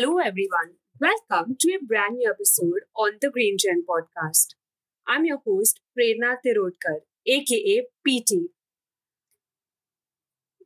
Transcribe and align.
Hello, 0.00 0.18
everyone. 0.18 0.74
Welcome 1.00 1.56
to 1.58 1.72
a 1.74 1.84
brand 1.84 2.18
new 2.18 2.30
episode 2.30 2.82
on 2.96 3.14
the 3.20 3.30
Green 3.30 3.56
Gen 3.58 3.82
podcast. 3.84 4.54
I'm 5.08 5.24
your 5.24 5.38
host, 5.44 5.80
Prerna 5.98 6.36
Tirodkar, 6.46 6.98
aka 7.26 7.82
PT. 8.06 8.50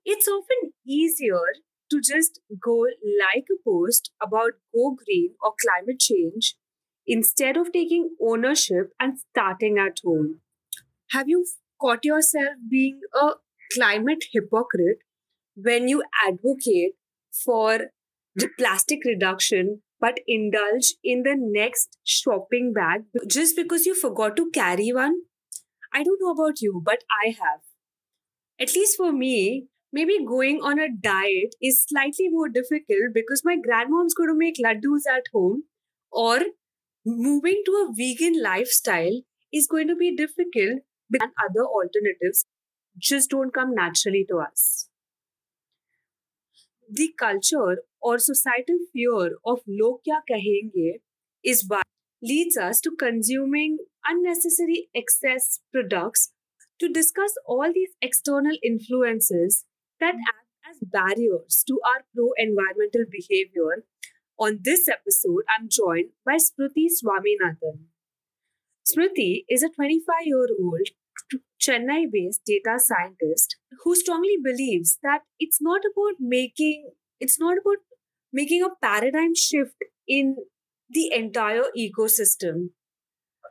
It's 0.05 0.29
often 0.29 0.75
easier 0.87 1.41
to 1.91 2.01
just 2.03 2.41
go 2.63 2.85
like 3.23 3.47
a 3.51 3.57
post 3.65 4.11
about 4.21 4.53
go 4.75 4.99
green 5.03 5.31
or 5.43 5.55
climate 5.65 5.99
change 5.99 6.57
instead 7.07 7.57
of 7.57 7.73
taking 7.73 8.11
ownership 8.21 8.93
and 9.01 9.19
starting 9.19 9.79
at 9.79 9.97
home. 10.05 10.41
Have 11.13 11.31
you 11.31 11.47
caught 11.81 12.05
yourself 12.05 12.57
being 12.71 13.01
a 13.15 13.31
climate 13.73 14.25
hypocrite 14.31 14.99
when 15.57 15.89
you 15.89 16.03
advocate 16.23 16.97
for 17.33 17.93
plastic 18.59 19.01
reduction 19.05 19.83
but 20.01 20.19
indulge 20.27 20.95
in 21.05 21.23
the 21.23 21.37
next 21.39 21.99
shopping 22.05 22.73
bag 22.73 23.03
just 23.29 23.55
because 23.57 23.87
you 23.87 23.95
forgot 23.95 24.37
to 24.37 24.51
carry 24.51 24.93
one? 24.93 25.15
I 25.93 26.03
don't 26.03 26.19
know 26.21 26.33
about 26.33 26.61
you, 26.61 26.83
but 26.85 27.05
I 27.25 27.29
have. 27.29 27.61
At 28.59 28.75
least 28.75 28.97
for 28.97 29.13
me, 29.13 29.67
maybe 29.93 30.25
going 30.27 30.61
on 30.63 30.79
a 30.79 30.89
diet 30.91 31.55
is 31.63 31.85
slightly 31.87 32.29
more 32.31 32.49
difficult 32.49 33.13
because 33.15 33.43
my 33.45 33.57
grandmom's 33.57 34.15
going 34.15 34.31
to 34.31 34.35
make 34.35 34.57
laddus 34.65 35.03
at 35.11 35.25
home, 35.33 35.65
or 36.11 36.41
moving 37.05 37.63
to 37.67 37.73
a 37.73 37.93
vegan 37.95 38.43
lifestyle 38.43 39.21
is 39.53 39.67
going 39.67 39.89
to 39.89 39.97
be 39.97 40.17
difficult 40.17 40.81
and 41.21 41.33
other 41.45 41.67
alternatives 41.67 42.47
just 42.99 43.31
don't 43.31 43.53
come 43.53 43.75
naturally 43.75 44.25
to 44.29 44.39
us. 44.39 44.89
The 46.95 47.15
culture 47.19 47.79
or 48.03 48.19
societal 48.19 48.77
fear 48.93 49.37
of 49.47 49.61
log 49.67 50.01
kya 50.07 50.17
kahenge 50.31 51.01
is 51.43 51.65
what 51.67 51.87
leads 52.23 52.59
us 52.65 52.83
to 52.83 52.91
consuming 53.03 53.79
unnecessary 54.07 54.91
excess 54.95 55.61
products 55.73 56.33
to 56.79 56.91
discuss 56.91 57.33
all 57.47 57.73
these 57.73 57.95
external 58.03 58.59
influences 58.63 59.65
that 60.01 60.17
hmm. 60.17 60.29
act 60.35 60.51
as 60.69 60.89
barriers 60.97 61.65
to 61.67 61.81
our 61.93 62.05
pro 62.15 62.29
environmental 62.37 63.07
behavior. 63.11 63.85
On 64.39 64.59
this 64.61 64.87
episode, 64.87 65.45
I'm 65.49 65.71
joined 65.71 66.11
by 66.27 66.37
Smruthi 66.37 66.89
Swaminathan. 66.99 67.87
Smruthi 68.85 69.45
is 69.49 69.63
a 69.63 69.71
25 69.71 70.27
year 70.27 70.47
old 70.61 70.89
Chennai 71.65 72.07
based 72.11 72.43
data 72.45 72.79
scientist 72.79 73.57
who 73.83 73.95
strongly 73.95 74.37
believes 74.43 74.99
that 75.03 75.21
it's 75.39 75.61
not 75.61 75.83
about 75.91 76.15
making 76.19 76.91
it's 77.21 77.39
not 77.39 77.59
about 77.59 77.79
making 78.33 78.63
a 78.63 78.75
paradigm 78.85 79.35
shift 79.35 79.77
in 80.09 80.37
the 80.91 81.11
entire 81.15 81.65
ecosystem. 81.79 82.71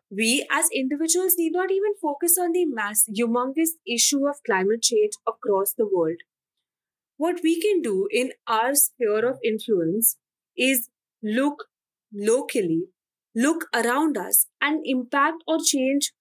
We 0.09 0.45
as 0.52 0.70
individuals 0.73 1.36
need 1.38 1.53
not 1.53 1.72
even 1.72 1.94
focus 2.02 2.38
on 2.38 2.52
the 2.52 2.66
mass 2.66 3.06
humongous 3.18 3.72
issue 3.88 4.28
of 4.28 4.44
climate 4.46 4.81
change 4.81 5.14
across 5.25 5.73
the 5.73 5.88
world. 5.88 6.18
What 7.16 7.40
we 7.44 7.62
can 7.62 7.81
do 7.81 8.08
in 8.12 8.31
our 8.48 8.75
sphere 8.75 9.25
of 9.30 9.40
influence 9.44 10.18
is 10.58 10.90
look 11.23 11.66
locally, 12.14 12.88
look 13.34 13.68
around 13.73 14.18
us, 14.18 14.48
and 14.59 14.81
impact 14.86 15.44
or 15.48 15.59
change 15.64 16.12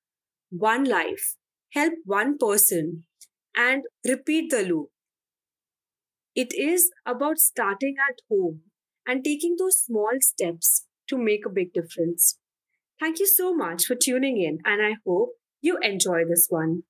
one 0.51 0.85
life 0.85 1.37
help 1.73 1.95
one 2.05 2.39
person 2.39 3.05
and 3.57 3.85
repeat 4.07 4.51
the 4.51 4.63
loop. 4.63 4.89
It 6.35 6.53
is 6.55 6.91
about 7.05 7.39
starting 7.39 7.97
at 8.09 8.19
home 8.31 8.63
and 9.07 9.25
taking 9.25 9.57
those 9.59 9.79
small 9.79 10.13
steps 10.21 10.87
to 11.09 11.19
make 11.19 11.45
a 11.45 11.51
big 11.51 11.73
difference. 11.73 12.39
Thank 13.01 13.19
you 13.19 13.27
so 13.27 13.55
much 13.55 13.87
for 13.87 13.95
tuning 13.95 14.41
in, 14.41 14.59
and 14.65 14.83
I 14.83 14.97
hope 15.07 15.31
you 15.61 15.79
enjoy 15.83 16.25
this 16.29 16.47
one. 16.49 16.83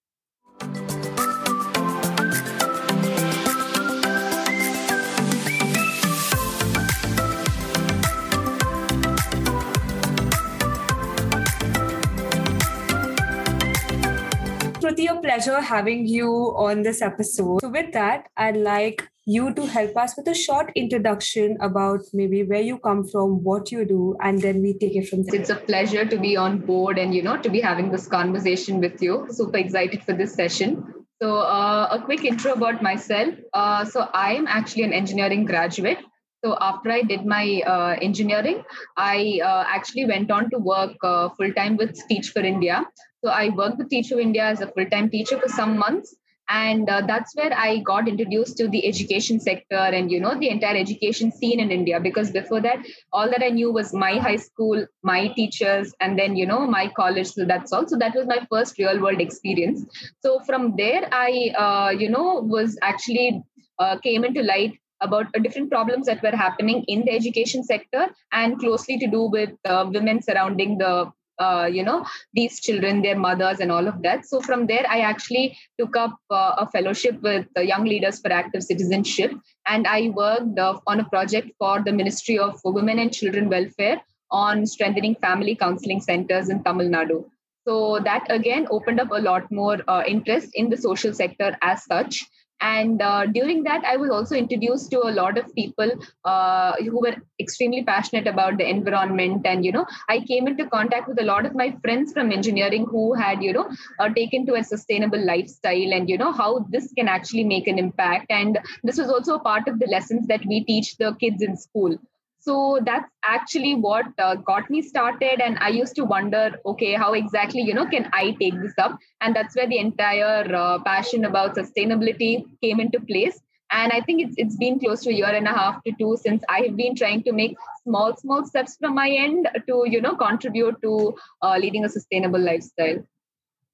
Smruthi, 14.90 15.08
a 15.10 15.20
pleasure 15.20 15.60
having 15.60 16.06
you 16.06 16.28
on 16.56 16.82
this 16.82 17.00
episode. 17.00 17.60
So, 17.60 17.68
with 17.68 17.92
that, 17.92 18.26
I'd 18.36 18.56
like 18.56 19.08
you 19.24 19.54
to 19.54 19.66
help 19.66 19.96
us 19.96 20.14
with 20.16 20.26
a 20.26 20.34
short 20.34 20.72
introduction 20.74 21.56
about 21.60 22.00
maybe 22.12 22.42
where 22.42 22.60
you 22.60 22.78
come 22.78 23.06
from, 23.06 23.44
what 23.44 23.70
you 23.70 23.84
do, 23.84 24.16
and 24.20 24.40
then 24.40 24.60
we 24.62 24.76
take 24.78 24.96
it 24.96 25.08
from 25.08 25.22
there. 25.22 25.40
It's 25.40 25.50
a 25.50 25.56
pleasure 25.56 26.04
to 26.04 26.18
be 26.18 26.36
on 26.36 26.58
board 26.58 26.98
and, 26.98 27.14
you 27.14 27.22
know, 27.22 27.40
to 27.40 27.48
be 27.48 27.60
having 27.60 27.92
this 27.92 28.08
conversation 28.08 28.80
with 28.80 29.00
you. 29.00 29.26
Super 29.30 29.58
excited 29.58 30.02
for 30.02 30.12
this 30.12 30.34
session. 30.34 30.92
So, 31.22 31.36
uh, 31.36 31.88
a 31.92 32.02
quick 32.04 32.24
intro 32.24 32.52
about 32.54 32.82
myself. 32.82 33.34
Uh, 33.52 33.84
so, 33.84 34.08
I 34.12 34.34
am 34.34 34.48
actually 34.48 34.82
an 34.84 34.92
engineering 34.92 35.44
graduate. 35.44 35.98
So 36.42 36.56
after 36.58 36.90
I 36.90 37.02
did 37.02 37.26
my 37.26 37.62
uh, 37.66 37.96
engineering, 38.00 38.64
I 38.96 39.40
uh, 39.44 39.64
actually 39.68 40.06
went 40.06 40.30
on 40.30 40.48
to 40.48 40.58
work 40.58 40.96
uh, 41.04 41.28
full 41.36 41.52
time 41.52 41.76
with 41.76 42.00
Teach 42.08 42.30
for 42.30 42.40
India. 42.40 42.86
So 43.22 43.30
I 43.30 43.50
worked 43.50 43.78
with 43.78 43.90
Teach 43.90 44.12
India 44.12 44.44
as 44.44 44.60
a 44.60 44.66
full 44.66 44.86
time 44.86 45.10
teacher 45.10 45.38
for 45.38 45.48
some 45.48 45.76
months, 45.78 46.16
and 46.48 46.88
uh, 46.88 47.02
that's 47.06 47.36
where 47.36 47.52
I 47.52 47.78
got 47.78 48.08
introduced 48.08 48.56
to 48.58 48.68
the 48.68 48.86
education 48.86 49.38
sector 49.38 49.76
and 49.76 50.10
you 50.10 50.20
know 50.20 50.38
the 50.38 50.48
entire 50.48 50.76
education 50.76 51.30
scene 51.30 51.60
in 51.60 51.70
India. 51.70 52.00
Because 52.00 52.30
before 52.30 52.60
that, 52.62 52.78
all 53.12 53.30
that 53.30 53.42
I 53.44 53.50
knew 53.50 53.72
was 53.72 53.92
my 53.92 54.16
high 54.16 54.36
school, 54.36 54.86
my 55.02 55.28
teachers, 55.28 55.92
and 56.00 56.18
then 56.18 56.34
you 56.34 56.46
know 56.46 56.66
my 56.66 56.88
college. 56.88 57.28
So 57.28 57.44
that's 57.44 57.72
all. 57.72 57.86
So 57.86 57.98
that 57.98 58.14
was 58.14 58.26
my 58.26 58.46
first 58.50 58.78
real 58.78 59.00
world 59.00 59.20
experience. 59.20 59.84
So 60.20 60.40
from 60.40 60.74
there, 60.76 61.08
I 61.12 61.52
uh, 61.58 61.90
you 61.90 62.08
know 62.08 62.40
was 62.40 62.78
actually 62.82 63.42
uh, 63.78 63.98
came 63.98 64.24
into 64.24 64.42
light 64.42 64.78
about 65.02 65.26
uh, 65.34 65.38
different 65.40 65.70
problems 65.70 66.06
that 66.06 66.22
were 66.22 66.36
happening 66.36 66.84
in 66.88 67.04
the 67.04 67.12
education 67.12 67.62
sector 67.64 68.08
and 68.32 68.58
closely 68.58 68.98
to 68.98 69.06
do 69.06 69.22
with 69.22 69.50
uh, 69.64 69.88
women 69.92 70.22
surrounding 70.22 70.78
the 70.78 71.10
uh, 71.46 71.68
you 71.76 71.82
know 71.82 72.04
these 72.34 72.60
children 72.60 73.02
their 73.02 73.18
mothers 73.18 73.60
and 73.60 73.72
all 73.72 73.88
of 73.88 74.02
that. 74.02 74.26
So 74.26 74.40
from 74.40 74.66
there 74.66 74.84
i 74.88 75.00
actually 75.00 75.56
took 75.78 75.96
up 75.96 76.16
uh, 76.30 76.52
a 76.64 76.68
fellowship 76.70 77.20
with 77.22 77.46
young 77.56 77.84
leaders 77.84 78.20
for 78.20 78.32
active 78.32 78.62
citizenship. 78.62 79.32
And 79.66 79.86
i 79.86 80.10
worked 80.10 80.58
uh, 80.58 80.78
on 80.86 81.00
a 81.00 81.08
project 81.08 81.50
for 81.58 81.82
the 81.82 81.92
ministry 81.92 82.38
of 82.38 82.60
women 82.64 82.98
and 82.98 83.12
children 83.12 83.48
welfare 83.48 84.00
on 84.30 84.66
strengthening 84.66 85.16
family 85.16 85.54
counseling 85.56 86.00
centers 86.00 86.48
in 86.48 86.62
tamil 86.62 86.88
nadu. 86.96 87.18
So 87.66 88.00
that 88.04 88.26
again 88.30 88.66
opened 88.70 89.00
up 89.00 89.10
a 89.12 89.22
lot 89.30 89.50
more 89.50 89.78
uh, 89.86 90.02
interest 90.06 90.54
in 90.54 90.70
the 90.70 90.76
social 90.76 91.12
sector 91.12 91.56
as 91.62 91.84
such 91.84 92.24
and 92.60 93.00
uh, 93.02 93.26
during 93.26 93.62
that 93.64 93.84
i 93.84 93.96
was 93.96 94.10
also 94.10 94.34
introduced 94.34 94.90
to 94.90 95.00
a 95.00 95.12
lot 95.20 95.38
of 95.38 95.54
people 95.54 95.90
uh, 96.24 96.72
who 96.76 97.00
were 97.00 97.14
extremely 97.38 97.82
passionate 97.82 98.26
about 98.26 98.58
the 98.58 98.68
environment. 98.68 99.46
And 99.46 99.64
you 99.64 99.72
know 99.72 99.86
i 100.08 100.20
came 100.20 100.46
into 100.46 100.66
contact 100.66 101.08
with 101.08 101.20
a 101.20 101.24
lot 101.24 101.46
of 101.46 101.54
my 101.54 101.74
friends 101.82 102.12
from 102.12 102.32
engineering 102.32 102.86
who 102.86 103.14
had 103.14 103.42
you 103.42 103.52
know 103.52 103.68
uh, 103.98 104.08
taken 104.10 104.46
to 104.46 104.54
a 104.54 104.64
sustainable 104.64 105.24
lifestyle 105.24 105.92
and 105.92 106.08
you 106.08 106.18
know 106.18 106.32
how 106.32 106.66
this 106.70 106.92
can 106.92 107.08
actually 107.08 107.44
make 107.44 107.66
an 107.66 107.78
impact. 107.78 108.26
And 108.30 108.58
this 108.82 108.98
was 108.98 109.08
also 109.08 109.34
a 109.34 109.40
part 109.40 109.68
of 109.68 109.78
the 109.78 109.86
lessons 109.86 110.26
that 110.28 110.44
we 110.46 110.64
teach 110.64 110.96
the 110.96 111.14
kids 111.20 111.42
in 111.42 111.56
school 111.56 111.96
so 112.40 112.80
that's 112.84 113.10
actually 113.24 113.74
what 113.74 114.06
uh, 114.18 114.34
got 114.34 114.70
me 114.70 114.80
started 114.80 115.40
and 115.40 115.58
i 115.60 115.68
used 115.68 115.94
to 115.94 116.04
wonder 116.04 116.52
okay 116.64 116.94
how 116.94 117.12
exactly 117.12 117.60
you 117.60 117.74
know 117.74 117.86
can 117.86 118.08
i 118.12 118.30
take 118.40 118.54
this 118.60 118.74
up? 118.78 118.98
And 119.20 119.36
that's 119.36 119.54
where 119.54 119.68
the 119.68 119.78
entire 119.78 120.54
uh, 120.54 120.78
passion 120.82 121.24
about 121.26 121.56
sustainability 121.56 122.44
came 122.62 122.80
into 122.80 123.00
place. 123.00 123.38
And 123.70 123.92
i 123.92 124.00
think 124.00 124.22
it's 124.22 124.34
it's 124.44 124.56
been 124.56 124.78
close 124.80 125.02
to 125.02 125.10
a 125.10 125.12
year 125.12 125.34
and 125.40 125.46
a 125.46 125.52
half 125.56 125.82
to 125.84 125.92
two 125.98 126.16
since 126.22 126.42
i 126.54 126.60
have 126.62 126.76
been 126.78 126.96
trying 127.00 127.22
to 127.28 127.32
make 127.32 127.56
small 127.82 128.16
small 128.16 128.44
steps 128.44 128.76
from 128.80 128.96
my 128.96 129.08
end 129.08 129.48
to 129.68 129.84
you 129.86 130.00
know 130.06 130.16
contribute 130.16 130.80
to 130.82 131.14
uh, 131.42 131.56
leading 131.56 131.84
a 131.84 131.88
sustainable 131.88 132.40
lifestyle. 132.40 132.98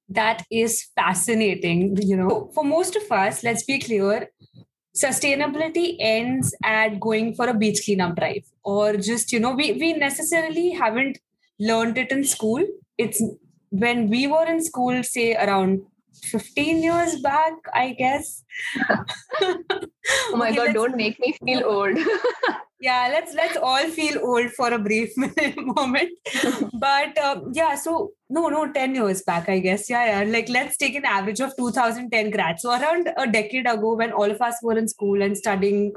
That 0.09 0.45
is 0.51 0.85
fascinating 0.95 1.97
you 2.11 2.17
know. 2.17 2.51
For 2.53 2.63
most 2.63 2.95
of 2.95 3.11
us 3.11 3.43
let's 3.43 3.63
be 3.63 3.79
clear 3.79 4.29
sustainability 5.03 5.95
ends 5.99 6.55
at 6.63 6.99
going 6.99 7.33
for 7.35 7.47
a 7.47 7.53
beach 7.53 7.81
cleanup 7.85 8.15
drive 8.15 8.45
or 8.63 8.97
just 8.97 9.31
you 9.31 9.39
know 9.39 9.51
we, 9.51 9.73
we 9.73 9.93
necessarily 9.93 10.71
haven't 10.71 11.19
learned 11.59 11.97
it 11.97 12.11
in 12.11 12.23
school. 12.23 12.63
It's 12.97 13.21
when 13.69 14.09
we 14.09 14.27
were 14.27 14.45
in 14.45 14.63
school 14.63 15.03
say 15.03 15.35
around 15.35 15.81
15 16.23 16.81
years 16.83 17.19
back 17.21 17.53
i 17.73 17.93
guess. 17.93 18.43
Oh 20.31 20.37
my 20.37 20.49
okay, 20.49 20.55
god 20.55 20.73
don't 20.73 20.95
make 20.95 21.19
me 21.19 21.35
feel 21.43 21.63
old 21.75 21.97
yeah 22.79 23.09
let's 23.11 23.33
let's 23.33 23.57
all 23.57 23.87
feel 23.89 24.19
old 24.23 24.51
for 24.51 24.71
a 24.71 24.79
brief 24.79 25.11
moment. 25.57 26.09
But 26.73 27.17
uh, 27.17 27.41
yeah 27.53 27.75
so 27.75 28.11
no 28.29 28.49
no 28.49 28.71
10 28.71 28.95
years 28.95 29.23
back 29.23 29.49
i 29.49 29.59
guess. 29.59 29.89
Yeah 29.89 30.05
yeah 30.05 30.31
like 30.31 30.49
let's 30.49 30.77
take 30.77 30.95
an 30.95 31.05
average 31.05 31.39
of 31.39 31.55
2010 31.57 32.31
grads. 32.31 32.61
So 32.61 32.71
around 32.71 33.09
a 33.17 33.27
decade 33.27 33.67
ago 33.67 33.95
when 33.95 34.11
all 34.11 34.29
of 34.29 34.41
us 34.41 34.55
were 34.61 34.77
in 34.77 34.87
school 34.87 35.21
and 35.21 35.37
studying 35.37 35.93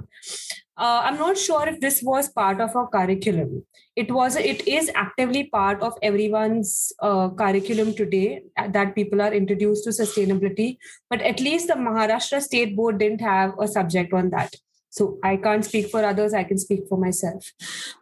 uh, 0.76 1.02
i'm 1.04 1.18
not 1.18 1.36
sure 1.36 1.68
if 1.68 1.78
this 1.80 2.02
was 2.02 2.28
part 2.30 2.60
of 2.60 2.74
our 2.74 2.88
curriculum. 2.88 3.64
It 3.96 4.10
was 4.10 4.36
it 4.36 4.66
is 4.66 4.90
actively 4.94 5.44
part 5.52 5.82
of 5.82 5.92
everyone's 6.00 6.92
uh, 7.00 7.28
curriculum 7.30 7.92
today 7.94 8.42
uh, 8.56 8.68
that 8.68 8.94
people 8.94 9.20
are 9.20 9.34
introduced 9.34 9.84
to 9.84 9.90
sustainability. 9.90 10.78
But 11.10 11.20
at 11.20 11.40
least 11.40 11.66
the 11.66 11.74
maharashtra 11.74 12.40
state 12.40 12.74
board 12.76 12.98
didn't 12.98 13.20
have 13.20 13.52
a 13.58 13.68
subject 13.68 14.14
on 14.14 14.30
that 14.30 14.54
so 14.90 15.18
i 15.22 15.36
can't 15.36 15.64
speak 15.64 15.88
for 15.88 16.04
others 16.04 16.34
i 16.34 16.44
can 16.44 16.58
speak 16.58 16.80
for 16.88 16.98
myself 16.98 17.52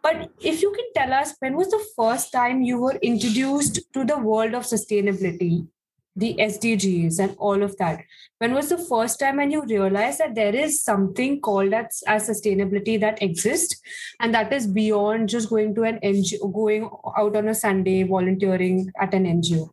but 0.03 0.29
if 0.41 0.61
you 0.61 0.71
can 0.71 0.87
tell 0.95 1.13
us 1.21 1.35
when 1.39 1.55
was 1.55 1.69
the 1.69 1.85
first 1.95 2.31
time 2.31 2.61
you 2.61 2.79
were 2.79 2.97
introduced 3.01 3.81
to 3.93 4.03
the 4.03 4.17
world 4.17 4.53
of 4.53 4.63
sustainability 4.63 5.67
the 6.19 6.35
SDGs 6.35 7.19
and 7.19 7.35
all 7.37 7.63
of 7.63 7.77
that. 7.77 8.01
When 8.39 8.53
was 8.53 8.69
the 8.69 8.77
first 8.77 9.19
time 9.19 9.37
when 9.37 9.51
you 9.51 9.63
realized 9.65 10.19
that 10.19 10.35
there 10.35 10.53
is 10.53 10.83
something 10.83 11.39
called 11.39 11.73
as, 11.73 12.03
as 12.07 12.29
sustainability 12.29 12.99
that 12.99 13.21
exists 13.21 13.79
and 14.19 14.33
that 14.33 14.51
is 14.51 14.67
beyond 14.67 15.29
just 15.29 15.49
going 15.49 15.75
to 15.75 15.83
an 15.83 15.99
NGO, 16.03 16.53
going 16.53 16.89
out 17.17 17.35
on 17.35 17.47
a 17.47 17.55
Sunday 17.55 18.03
volunteering 18.03 18.91
at 18.99 19.13
an 19.13 19.25
NGO? 19.25 19.69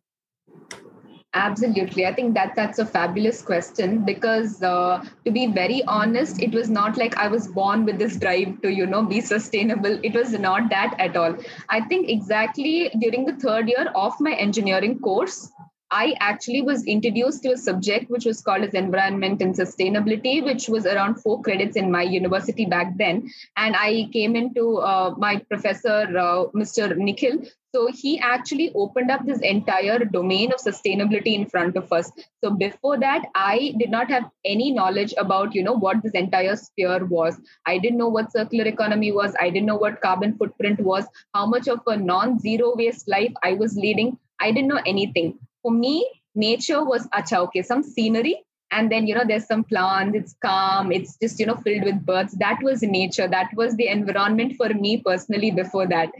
Absolutely. 1.36 2.06
I 2.06 2.14
think 2.14 2.32
that 2.32 2.54
that's 2.56 2.78
a 2.78 2.86
fabulous 2.86 3.42
question 3.42 4.06
because 4.06 4.62
uh, 4.62 5.04
to 5.26 5.30
be 5.30 5.46
very 5.46 5.82
honest, 5.84 6.42
it 6.42 6.52
was 6.52 6.70
not 6.70 6.96
like 6.96 7.14
I 7.18 7.28
was 7.28 7.46
born 7.46 7.84
with 7.84 7.98
this 7.98 8.16
drive 8.16 8.62
to, 8.62 8.72
you 8.72 8.86
know, 8.86 9.02
be 9.02 9.20
sustainable. 9.20 10.00
It 10.02 10.14
was 10.14 10.32
not 10.32 10.70
that 10.70 10.96
at 10.98 11.14
all. 11.14 11.36
I 11.68 11.82
think 11.82 12.08
exactly 12.08 12.90
during 13.00 13.26
the 13.26 13.34
third 13.34 13.68
year 13.68 13.92
of 13.94 14.14
my 14.18 14.32
engineering 14.32 14.98
course, 14.98 15.52
I 15.90 16.14
actually 16.20 16.62
was 16.62 16.84
introduced 16.84 17.42
to 17.42 17.52
a 17.52 17.56
subject 17.56 18.10
which 18.10 18.24
was 18.24 18.40
called 18.40 18.64
as 18.64 18.74
environment 18.74 19.40
and 19.42 19.54
sustainability, 19.54 20.42
which 20.42 20.68
was 20.68 20.86
around 20.86 21.16
four 21.16 21.42
credits 21.42 21.76
in 21.76 21.92
my 21.92 22.02
university 22.02 22.64
back 22.64 22.96
then. 22.96 23.30
And 23.56 23.76
I 23.76 24.08
came 24.12 24.34
into 24.34 24.78
uh, 24.78 25.14
my 25.18 25.36
professor, 25.50 26.08
uh, 26.18 26.46
Mr. 26.54 26.96
Nikhil. 26.96 27.42
So 27.76 27.88
he 27.92 28.18
actually 28.18 28.72
opened 28.74 29.10
up 29.10 29.26
this 29.26 29.40
entire 29.40 29.98
domain 29.98 30.52
of 30.52 30.60
sustainability 30.60 31.34
in 31.34 31.44
front 31.44 31.76
of 31.76 31.92
us. 31.92 32.10
So 32.42 32.50
before 32.50 32.98
that, 33.00 33.26
I 33.34 33.74
did 33.78 33.90
not 33.90 34.10
have 34.10 34.30
any 34.44 34.70
knowledge 34.70 35.12
about, 35.18 35.54
you 35.54 35.62
know, 35.62 35.74
what 35.74 36.02
this 36.02 36.12
entire 36.12 36.56
sphere 36.56 37.04
was. 37.04 37.38
I 37.66 37.76
didn't 37.76 37.98
know 37.98 38.08
what 38.08 38.32
circular 38.32 38.64
economy 38.64 39.12
was. 39.12 39.34
I 39.38 39.50
didn't 39.50 39.66
know 39.66 39.76
what 39.76 40.00
carbon 40.00 40.38
footprint 40.38 40.80
was, 40.80 41.04
how 41.34 41.44
much 41.44 41.68
of 41.68 41.80
a 41.86 41.96
non-zero 41.96 42.74
waste 42.76 43.08
life 43.08 43.34
I 43.42 43.52
was 43.52 43.76
leading. 43.76 44.18
I 44.40 44.52
didn't 44.52 44.68
know 44.68 44.80
anything 44.86 45.38
for 45.66 45.72
me, 45.72 46.08
nature 46.36 46.84
was 46.84 47.08
acha, 47.08 47.38
okay, 47.38 47.62
some 47.62 47.82
scenery. 47.82 48.44
And 48.70 48.90
then, 48.90 49.06
you 49.08 49.16
know, 49.16 49.24
there's 49.26 49.46
some 49.46 49.64
plants, 49.64 50.16
it's 50.16 50.36
calm, 50.40 50.92
it's 50.92 51.16
just, 51.16 51.40
you 51.40 51.46
know, 51.46 51.56
filled 51.56 51.84
with 51.84 52.06
birds. 52.06 52.34
That 52.34 52.62
was 52.62 52.82
nature. 52.82 53.26
That 53.26 53.50
was 53.54 53.74
the 53.76 53.88
environment 53.88 54.54
for 54.56 54.68
me 54.68 54.98
personally 54.98 55.50
before 55.50 55.88
that. 55.88 56.10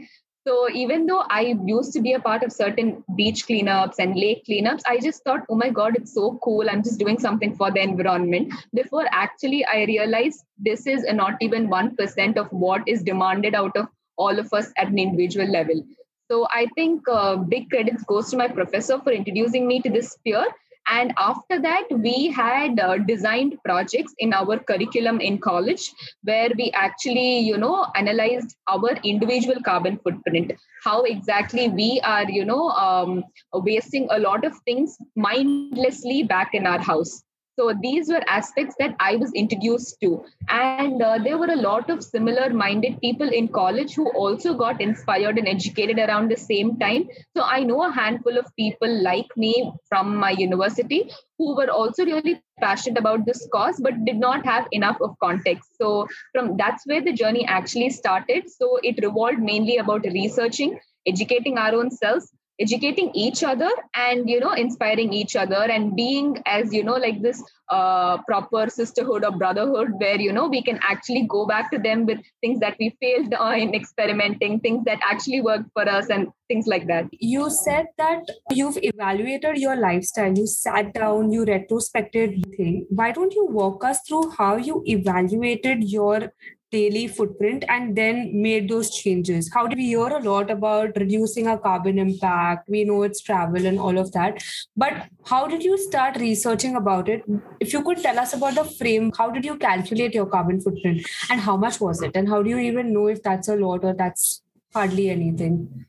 So 0.47 0.69
even 0.69 1.07
though 1.07 1.25
I 1.29 1.57
used 1.65 1.91
to 1.91 2.01
be 2.01 2.13
a 2.13 2.21
part 2.21 2.41
of 2.41 2.53
certain 2.53 3.03
beach 3.17 3.47
cleanups 3.47 3.95
and 3.99 4.15
lake 4.15 4.45
cleanups, 4.47 4.81
I 4.87 4.97
just 4.97 5.21
thought, 5.25 5.41
oh 5.49 5.55
my 5.55 5.69
God, 5.69 5.97
it's 5.97 6.13
so 6.13 6.39
cool. 6.41 6.69
I'm 6.69 6.81
just 6.83 6.99
doing 6.99 7.19
something 7.19 7.53
for 7.53 7.69
the 7.69 7.81
environment. 7.81 8.53
Before 8.73 9.05
actually 9.11 9.65
I 9.65 9.83
realized 9.83 10.45
this 10.57 10.87
is 10.87 11.03
not 11.11 11.33
even 11.41 11.67
1% 11.67 12.37
of 12.37 12.47
what 12.51 12.87
is 12.87 13.03
demanded 13.03 13.55
out 13.55 13.75
of 13.75 13.87
all 14.15 14.39
of 14.39 14.53
us 14.53 14.71
at 14.77 14.87
an 14.87 14.97
individual 14.97 15.51
level. 15.51 15.83
So 16.31 16.47
I 16.49 16.67
think 16.75 17.03
uh, 17.11 17.35
big 17.35 17.69
credits 17.69 18.05
goes 18.05 18.31
to 18.31 18.37
my 18.37 18.47
professor 18.47 18.99
for 18.99 19.11
introducing 19.11 19.67
me 19.67 19.81
to 19.81 19.89
this 19.89 20.11
sphere. 20.11 20.47
And 20.89 21.13
after 21.17 21.59
that, 21.61 21.83
we 21.91 22.31
had 22.31 22.79
uh, 22.79 22.97
designed 22.99 23.57
projects 23.65 24.13
in 24.19 24.33
our 24.33 24.57
curriculum 24.57 25.19
in 25.19 25.37
college 25.37 25.91
where 26.23 26.49
we 26.57 26.71
actually, 26.73 27.39
you 27.39 27.57
know, 27.57 27.87
analyzed 27.95 28.55
our 28.69 28.91
individual 29.03 29.61
carbon 29.61 29.99
footprint, 30.03 30.53
how 30.83 31.03
exactly 31.03 31.67
we 31.67 31.99
are, 32.05 32.29
you 32.29 32.45
know, 32.45 32.69
um, 32.69 33.23
wasting 33.53 34.07
a 34.11 34.19
lot 34.19 34.45
of 34.45 34.57
things 34.65 34.97
mindlessly 35.15 36.23
back 36.23 36.53
in 36.53 36.65
our 36.65 36.79
house. 36.79 37.23
So 37.59 37.73
these 37.81 38.07
were 38.09 38.21
aspects 38.27 38.75
that 38.79 38.95
I 38.99 39.15
was 39.15 39.31
introduced 39.33 39.97
to. 40.01 40.23
And 40.47 41.01
uh, 41.01 41.17
there 41.23 41.37
were 41.37 41.51
a 41.51 41.55
lot 41.55 41.89
of 41.89 42.03
similar 42.03 42.51
minded 42.51 43.01
people 43.01 43.29
in 43.29 43.47
college 43.47 43.95
who 43.95 44.09
also 44.11 44.53
got 44.53 44.79
inspired 44.79 45.37
and 45.37 45.47
educated 45.47 45.97
around 45.97 46.29
the 46.29 46.37
same 46.37 46.77
time. 46.77 47.09
So 47.35 47.43
I 47.43 47.63
know 47.63 47.83
a 47.83 47.91
handful 47.91 48.37
of 48.37 48.45
people 48.55 49.01
like 49.03 49.25
me 49.35 49.71
from 49.89 50.15
my 50.15 50.31
university 50.31 51.09
who 51.37 51.55
were 51.55 51.69
also 51.69 52.05
really 52.05 52.41
passionate 52.59 52.97
about 52.97 53.25
this 53.25 53.47
cause 53.51 53.79
but 53.79 54.05
did 54.05 54.17
not 54.17 54.45
have 54.45 54.67
enough 54.71 54.97
of 55.01 55.15
context 55.23 55.69
so 55.79 56.07
from 56.33 56.57
that's 56.57 56.85
where 56.87 57.01
the 57.01 57.13
journey 57.13 57.45
actually 57.45 57.89
started 57.89 58.49
so 58.49 58.79
it 58.81 58.97
revolved 59.03 59.39
mainly 59.39 59.77
about 59.77 60.03
researching 60.05 60.79
educating 61.07 61.57
our 61.57 61.75
own 61.75 61.91
selves 61.91 62.31
educating 62.59 63.11
each 63.13 63.43
other 63.43 63.69
and 63.95 64.29
you 64.29 64.39
know 64.39 64.53
inspiring 64.53 65.13
each 65.13 65.35
other 65.35 65.63
and 65.75 65.95
being 65.95 66.41
as 66.45 66.73
you 66.73 66.83
know 66.83 66.95
like 66.95 67.21
this 67.21 67.43
uh, 67.69 68.17
proper 68.23 68.69
sisterhood 68.69 69.25
or 69.25 69.31
brotherhood 69.31 69.91
where 69.97 70.19
you 70.19 70.31
know 70.31 70.47
we 70.47 70.61
can 70.63 70.79
actually 70.81 71.27
go 71.29 71.45
back 71.45 71.69
to 71.69 71.77
them 71.77 72.05
with 72.05 72.19
things 72.41 72.59
that 72.59 72.75
we 72.79 72.95
failed 73.01 73.33
in 73.57 73.75
experimenting 73.75 74.59
things 74.59 74.83
that 74.85 74.99
actually 75.03 75.41
worked 75.41 75.69
for 75.73 75.87
us 75.87 76.09
and 76.09 76.27
things 76.47 76.65
like 76.65 76.87
that. 76.87 77.05
You 77.11 77.49
said 77.49 77.87
that 77.97 78.23
you've 78.51 78.77
evaluated 78.81 79.57
your 79.57 79.75
lifestyle. 79.75 80.33
You 80.33 80.47
sat 80.47 80.93
down 80.93 81.31
you 81.31 81.45
retrospected 81.45 82.43
thing 82.55 82.85
why 82.89 83.11
don't 83.11 83.33
you 83.33 83.45
walk 83.45 83.83
us 83.83 83.99
through 84.07 84.29
how 84.37 84.55
you 84.55 84.83
evaluated 84.85 85.83
your 85.83 86.31
daily 86.71 87.07
footprint 87.07 87.63
and 87.69 87.95
then 87.95 88.41
made 88.41 88.69
those 88.69 88.89
changes. 88.89 89.49
How 89.53 89.67
do 89.67 89.75
we 89.75 89.87
hear 89.87 90.07
a 90.07 90.21
lot 90.21 90.51
about 90.51 90.95
reducing 90.95 91.47
our 91.47 91.57
carbon 91.57 91.97
impact? 91.99 92.67
We 92.69 92.83
know 92.83 93.03
it's 93.03 93.21
travel 93.21 93.65
and 93.65 93.79
all 93.79 93.97
of 93.97 94.11
that. 94.11 94.43
But 94.75 95.07
how 95.25 95.47
did 95.47 95.63
you 95.63 95.77
start 95.77 96.17
researching 96.17 96.75
about 96.75 97.09
it? 97.09 97.23
If 97.59 97.73
you 97.73 97.83
could 97.83 97.99
tell 97.99 98.19
us 98.19 98.33
about 98.33 98.55
the 98.55 98.65
frame 98.65 99.11
how 99.17 99.29
did 99.29 99.45
you 99.45 99.57
calculate 99.57 100.13
your 100.13 100.25
carbon 100.25 100.61
footprint 100.61 101.07
and 101.29 101.39
how 101.39 101.57
much 101.57 101.79
was 101.79 102.01
it? 102.01 102.11
And 102.15 102.27
how 102.27 102.43
do 102.43 102.49
you 102.49 102.59
even 102.59 102.93
know 102.93 103.07
if 103.07 103.23
that's 103.23 103.47
a 103.47 103.55
lot 103.55 103.83
or 103.83 103.93
that's 103.93 104.41
hardly 104.73 105.09
anything? 105.09 105.85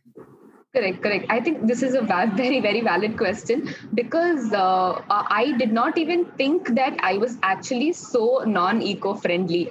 Correct 0.74 1.02
correct. 1.02 1.26
I 1.30 1.40
think 1.40 1.66
this 1.66 1.82
is 1.82 1.94
a 1.94 2.02
very 2.36 2.60
very 2.60 2.82
valid 2.82 3.16
question 3.16 3.74
because 3.94 4.52
uh, 4.52 5.00
i 5.08 5.54
did 5.58 5.72
not 5.72 5.98
even 6.02 6.24
think 6.40 6.68
that 6.78 6.98
i 7.10 7.16
was 7.22 7.36
actually 7.42 7.92
so 7.92 8.42
non 8.46 8.82
eco 8.82 9.14
friendly 9.14 9.70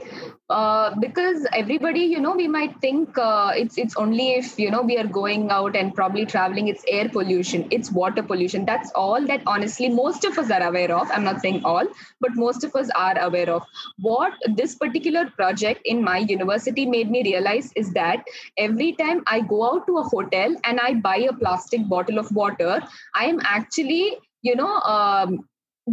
uh, 0.50 0.96
because 1.00 1.46
everybody 1.54 2.00
you 2.00 2.20
know 2.22 2.34
we 2.34 2.48
might 2.48 2.80
think 2.80 3.18
uh, 3.18 3.52
it's 3.56 3.78
it's 3.78 3.98
only 3.98 4.32
if 4.36 4.58
you 4.58 4.72
know 4.72 4.82
we 4.82 4.98
are 4.98 5.08
going 5.08 5.50
out 5.52 5.76
and 5.76 5.94
probably 5.94 6.26
traveling 6.26 6.70
it's 6.70 6.84
air 6.88 7.10
pollution 7.10 7.68
it's 7.72 7.92
water 7.92 8.24
pollution. 8.24 8.66
That's 8.66 8.92
all 8.96 9.26
that 9.28 9.42
honestly 9.46 9.90
most 9.90 10.24
of 10.24 10.38
us 10.38 10.50
are 10.50 10.64
aware 10.64 10.96
of. 10.96 11.10
I'm 11.12 11.24
not 11.24 11.42
saying 11.42 11.62
all 11.66 11.86
but 12.22 12.36
most 12.36 12.64
of 12.64 12.76
us 12.76 12.90
are 12.96 13.20
aware 13.20 13.50
of. 13.50 13.64
What 14.00 14.34
this 14.56 14.76
particular 14.76 15.30
project 15.32 15.82
in 15.86 16.02
my 16.02 16.20
university 16.20 16.86
made 16.86 17.12
me 17.12 17.24
realize 17.24 17.72
is 17.76 17.92
that 17.94 18.24
every 18.58 18.94
time 18.94 19.24
i 19.28 19.42
go 19.42 19.64
out 19.66 19.86
to 19.88 19.98
a 19.98 20.04
hotel 20.04 20.56
and 20.64 20.80
i 20.80 20.94
buy 20.94 21.18
a 21.18 21.34
plastic 21.34 21.88
bottle 21.88 22.20
of 22.20 22.32
water 22.32 22.82
i 23.16 23.26
am 23.26 23.40
actually 23.44 24.18
you 24.42 24.56
know 24.56 24.80
um, 24.82 25.40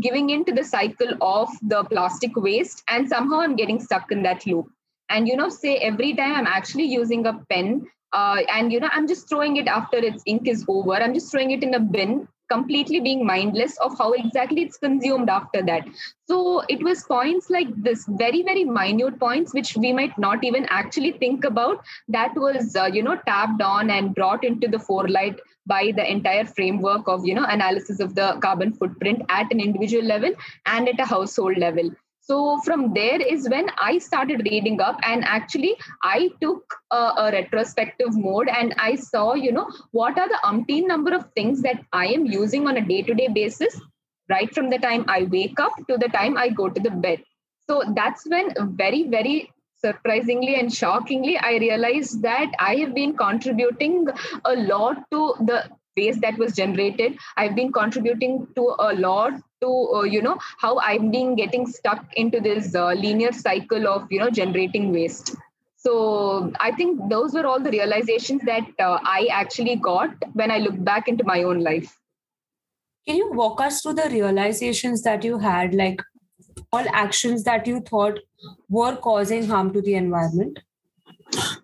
giving 0.01 0.31
into 0.31 0.53
the 0.53 0.65
cycle 0.65 1.13
of 1.21 1.49
the 1.63 1.85
plastic 1.85 2.37
waste 2.37 2.83
and 2.89 3.09
somehow 3.09 3.41
i'm 3.41 3.57
getting 3.57 3.81
stuck 3.81 4.11
in 4.11 4.23
that 4.23 4.47
loop. 4.47 4.67
And 5.11 5.29
you 5.29 5.37
know 5.37 5.49
say 5.49 5.77
every 5.77 6.15
time 6.15 6.33
i'm 6.35 6.47
actually 6.47 6.85
using 6.85 7.27
a 7.27 7.35
pen 7.51 7.87
uh, 8.13 8.39
and 8.53 8.73
you 8.73 8.81
know 8.81 8.89
i'm 8.93 9.07
just 9.07 9.29
throwing 9.29 9.57
it 9.57 9.69
after 9.69 9.99
its 9.99 10.23
ink 10.27 10.49
is 10.49 10.65
over. 10.69 10.95
I'm 10.95 11.15
just 11.15 11.31
throwing 11.31 11.51
it 11.51 11.63
in 11.63 11.75
a 11.75 11.81
bin 11.81 12.27
completely 12.51 13.01
being 13.01 13.27
mindless 13.27 13.79
of 13.79 13.97
how 13.99 14.13
exactly 14.13 14.63
it's 14.63 14.77
consumed 14.77 15.31
after 15.31 15.63
that. 15.63 15.83
So 16.29 16.61
it 16.69 16.83
was 16.83 17.03
points 17.05 17.49
like 17.51 17.69
this 17.77 18.05
very 18.07 18.43
very 18.43 18.65
minute 18.65 19.19
points 19.19 19.55
which 19.55 19.77
we 19.77 19.93
might 19.93 20.17
not 20.19 20.45
even 20.45 20.67
actually 20.69 21.13
think 21.13 21.45
about 21.45 21.85
that 22.09 22.35
was 22.35 22.77
uh, 22.77 22.91
you 22.93 23.03
know 23.03 23.17
tapped 23.27 23.63
on 23.63 23.91
and 23.91 24.15
brought 24.15 24.45
into 24.45 24.69
the 24.69 24.79
forelight 24.79 25.41
by 25.67 25.93
the 25.97 26.09
entire 26.11 26.45
framework 26.45 27.09
of 27.09 27.27
you 27.27 27.35
know 27.35 27.45
analysis 27.49 28.01
of 28.01 28.15
the 28.15 28.39
carbon 28.43 28.73
footprint 28.73 29.23
at 29.29 29.53
an 29.53 29.61
individual 29.61 30.05
level 30.05 30.33
and 30.67 30.89
at 30.89 31.01
a 31.01 31.05
household 31.05 31.59
level. 31.59 31.91
So 32.21 32.59
from 32.65 32.95
there 32.95 33.21
is 33.21 33.49
when 33.51 33.67
i 33.87 33.99
started 33.99 34.47
reading 34.51 34.81
up 34.81 34.99
and 35.09 35.25
actually 35.25 35.73
i 36.03 36.31
took 36.41 36.77
a, 36.91 37.03
a, 37.25 37.31
retrospective 37.33 38.17
mode 38.17 38.49
and 38.49 38.75
i 38.79 38.95
saw 38.95 39.35
you 39.35 39.53
know 39.53 39.71
what 39.91 40.19
are 40.19 40.29
the 40.29 40.41
umpteen 40.43 40.87
number 40.87 41.15
of 41.15 41.27
things 41.37 41.61
that 41.61 41.85
i 41.93 42.07
am 42.07 42.25
using 42.25 42.67
on 42.67 42.79
a 42.79 42.87
day 42.93 43.03
to 43.03 43.15
day 43.21 43.29
basis 43.29 43.79
right 44.31 44.55
from 44.55 44.71
the 44.71 44.79
time 44.79 45.05
i 45.09 45.25
wake 45.25 45.61
up 45.61 45.77
to 45.91 45.99
the 45.99 46.09
time 46.17 46.39
i 46.39 46.49
go 46.49 46.69
to 46.69 46.81
the 46.81 46.91
bed. 46.91 47.23
So 47.69 47.83
that's 47.95 48.27
when 48.27 48.55
very 48.77 49.03
very 49.09 49.53
surprisingly 49.85 50.57
and 50.57 50.73
shockingly, 50.73 51.39
I 51.39 51.57
realized 51.69 52.21
that 52.23 52.53
I 52.59 52.75
have 52.77 52.95
been 52.95 53.17
contributing 53.17 54.07
a 54.45 54.55
lot 54.55 55.03
to 55.11 55.35
the 55.41 55.65
waste 55.97 56.21
that 56.23 56.39
was 56.39 56.55
generated. 56.55 57.19
I've 57.37 57.55
been 57.55 57.73
contributing 57.73 58.47
to 58.57 58.75
a 58.79 58.95
lot 58.95 59.35
to 59.65 59.73
uh, 59.97 60.03
you 60.03 60.23
know 60.23 60.37
how 60.59 60.79
i'm 60.91 61.11
being 61.11 61.35
getting 61.41 61.67
stuck 61.67 62.05
into 62.23 62.41
this 62.47 62.75
uh, 62.75 62.93
linear 63.07 63.33
cycle 63.33 63.89
of 63.95 64.15
you 64.15 64.21
know 64.23 64.31
generating 64.39 64.93
waste 64.93 65.35
so 65.85 66.53
i 66.69 66.71
think 66.81 67.05
those 67.15 67.35
were 67.39 67.47
all 67.47 67.61
the 67.67 67.75
realizations 67.77 68.43
that 68.53 68.87
uh, 68.89 68.99
i 69.17 69.27
actually 69.43 69.77
got 69.91 70.27
when 70.41 70.57
i 70.57 70.59
look 70.67 70.81
back 70.91 71.13
into 71.15 71.31
my 71.33 71.43
own 71.43 71.63
life 71.69 71.95
can 73.09 73.17
you 73.23 73.31
walk 73.43 73.61
us 73.69 73.81
through 73.81 73.97
the 74.03 74.11
realizations 74.17 75.07
that 75.09 75.25
you 75.31 75.39
had 75.47 75.75
like 75.85 76.05
all 76.75 76.93
actions 77.05 77.45
that 77.51 77.67
you 77.73 77.81
thought 77.81 78.21
were 78.69 78.95
causing 79.09 79.47
harm 79.55 79.73
to 79.73 79.83
the 79.89 79.95
environment 80.05 80.61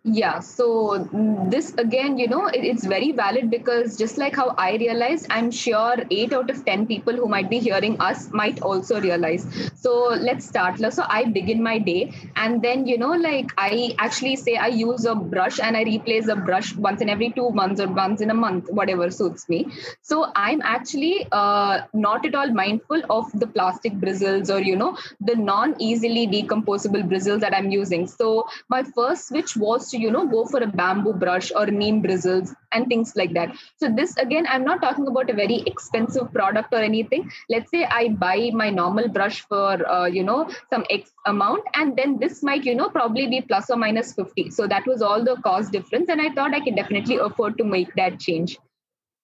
yeah 0.04 0.38
so 0.40 0.66
mm, 0.98 1.50
this 1.50 1.74
again 1.74 2.18
you 2.18 2.28
know 2.28 2.46
it, 2.46 2.64
it's 2.64 2.86
very 2.86 3.12
valid 3.12 3.50
because 3.50 3.96
just 3.96 4.18
like 4.18 4.34
how 4.34 4.54
i 4.56 4.76
realized 4.76 5.26
i'm 5.30 5.50
sure 5.50 5.96
8 6.10 6.32
out 6.32 6.50
of 6.50 6.64
10 6.64 6.86
people 6.86 7.14
who 7.14 7.28
might 7.28 7.50
be 7.50 7.58
hearing 7.58 8.00
us 8.00 8.30
might 8.32 8.60
also 8.62 9.00
realize. 9.00 9.46
So 9.74 10.08
let's 10.28 10.46
start. 10.46 10.78
So 10.92 11.04
i 11.08 11.24
begin 11.24 11.62
my 11.62 11.78
day 11.78 12.12
and 12.36 12.62
then 12.62 12.86
you 12.86 12.98
know 12.98 13.12
like 13.12 13.52
i 13.58 13.94
actually 13.98 14.36
say 14.36 14.56
i 14.56 14.66
use 14.66 15.04
a 15.04 15.14
brush 15.14 15.60
and 15.60 15.76
i 15.76 15.82
replace 15.82 16.28
a 16.28 16.36
brush 16.36 16.74
once 16.76 17.00
in 17.00 17.08
every 17.08 17.30
two 17.30 17.50
months 17.50 17.80
or 17.80 17.88
once 17.88 18.20
in 18.20 18.30
a 18.30 18.34
month 18.34 18.70
whatever 18.70 19.10
suits 19.10 19.48
me. 19.48 19.66
So 20.02 20.32
i'm 20.34 20.60
actually 20.62 21.26
uh, 21.32 21.82
not 21.92 22.24
at 22.26 22.34
all 22.34 22.52
mindful 22.52 23.02
of 23.10 23.30
the 23.38 23.46
plastic 23.46 23.94
bristles 23.94 24.50
or 24.50 24.60
you 24.60 24.76
know 24.76 24.96
the 25.20 25.36
non 25.36 25.74
easily 25.78 26.26
decomposable 26.26 27.08
bristles 27.08 27.40
that 27.40 27.54
i'm 27.54 27.70
using. 27.70 28.06
So 28.06 28.46
my 28.68 28.82
first 28.82 29.28
switch 29.28 29.56
was 29.60 29.90
to 29.90 29.98
you 29.98 30.10
know 30.10 30.26
go 30.26 30.44
for 30.44 30.60
a 30.62 30.66
bamboo 30.66 31.12
brush 31.12 31.52
or 31.54 31.66
neem 31.66 32.00
bristles 32.02 32.54
and 32.72 32.86
things 32.88 33.14
like 33.16 33.32
that. 33.34 33.54
So 33.76 33.90
this 34.00 34.16
again 34.16 34.46
i'm 34.48 34.64
not 34.64 34.80
talking 34.82 35.06
about 35.06 35.30
a 35.30 35.34
very 35.34 35.58
expensive 35.66 36.32
product 36.32 36.72
or 36.72 36.78
anything. 36.78 37.30
Let's 37.48 37.70
say 37.70 37.84
i 37.84 38.08
buy 38.08 38.50
my 38.54 38.70
normal 38.70 39.08
brush 39.08 39.40
for 39.42 39.86
uh, 39.88 40.06
you 40.06 40.24
know 40.24 40.48
some 40.72 40.84
x 40.90 41.12
amount 41.26 41.64
and 41.74 41.96
then 41.96 42.18
this 42.18 42.42
might 42.42 42.64
you 42.64 42.74
know 42.74 42.88
probably 42.88 43.26
be 43.28 43.40
plus 43.42 43.70
or 43.70 43.76
minus 43.76 44.12
50 44.14 44.50
so 44.50 44.66
that 44.66 44.86
was 44.86 45.02
all 45.02 45.24
the 45.24 45.36
cost 45.46 45.72
difference 45.72 46.08
and 46.08 46.20
i 46.20 46.30
thought 46.30 46.54
i 46.54 46.60
can 46.60 46.74
definitely 46.74 47.16
afford 47.16 47.58
to 47.58 47.64
make 47.64 47.94
that 47.94 48.18
change. 48.18 48.58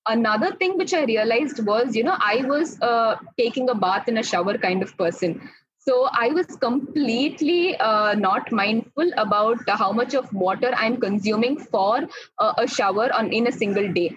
Another 0.08 0.48
thing 0.58 0.76
which 0.78 0.92
i 0.94 1.04
realized 1.04 1.64
was 1.66 1.96
you 1.96 2.04
know 2.08 2.16
i 2.32 2.34
was 2.48 2.80
uh, 2.80 3.16
taking 3.38 3.70
a 3.70 3.74
bath 3.74 4.08
in 4.12 4.18
a 4.18 4.22
shower 4.32 4.56
kind 4.66 4.82
of 4.82 4.96
person 4.96 5.40
so 5.88 5.96
i 6.20 6.28
was 6.36 6.46
completely 6.64 7.76
uh, 7.88 8.14
not 8.22 8.50
mindful 8.60 9.10
about 9.24 9.70
how 9.82 9.90
much 10.00 10.14
of 10.20 10.32
water 10.46 10.70
i'm 10.84 10.96
consuming 11.04 11.58
for 11.58 11.94
uh, 12.38 12.52
a 12.64 12.66
shower 12.66 13.12
on 13.12 13.32
in 13.32 13.46
a 13.46 13.52
single 13.52 13.92
day. 13.92 14.16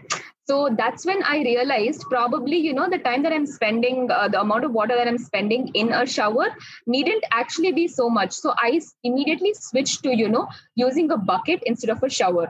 So 0.49 0.55
that's 0.77 1.05
when 1.05 1.21
i 1.31 1.35
realized 1.47 2.05
probably 2.11 2.57
you 2.67 2.73
know 2.77 2.87
the 2.93 2.97
time 3.07 3.23
that 3.23 3.33
i'm 3.33 3.45
spending 3.45 4.09
uh, 4.11 4.27
the 4.35 4.39
amount 4.41 4.65
of 4.69 4.71
water 4.79 4.95
that 4.99 5.07
i'm 5.11 5.19
spending 5.25 5.67
in 5.81 5.93
a 5.93 6.05
shower 6.05 6.47
needn't 6.87 7.23
actually 7.31 7.71
be 7.71 7.87
so 7.87 8.09
much. 8.09 8.31
So 8.31 8.55
i 8.57 8.79
immediately 9.03 9.53
switched 9.53 10.03
to 10.07 10.15
you 10.23 10.29
know 10.37 10.47
using 10.75 11.11
a 11.11 11.17
bucket 11.17 11.61
instead 11.73 11.91
of 11.97 12.01
a 12.03 12.09
shower 12.09 12.47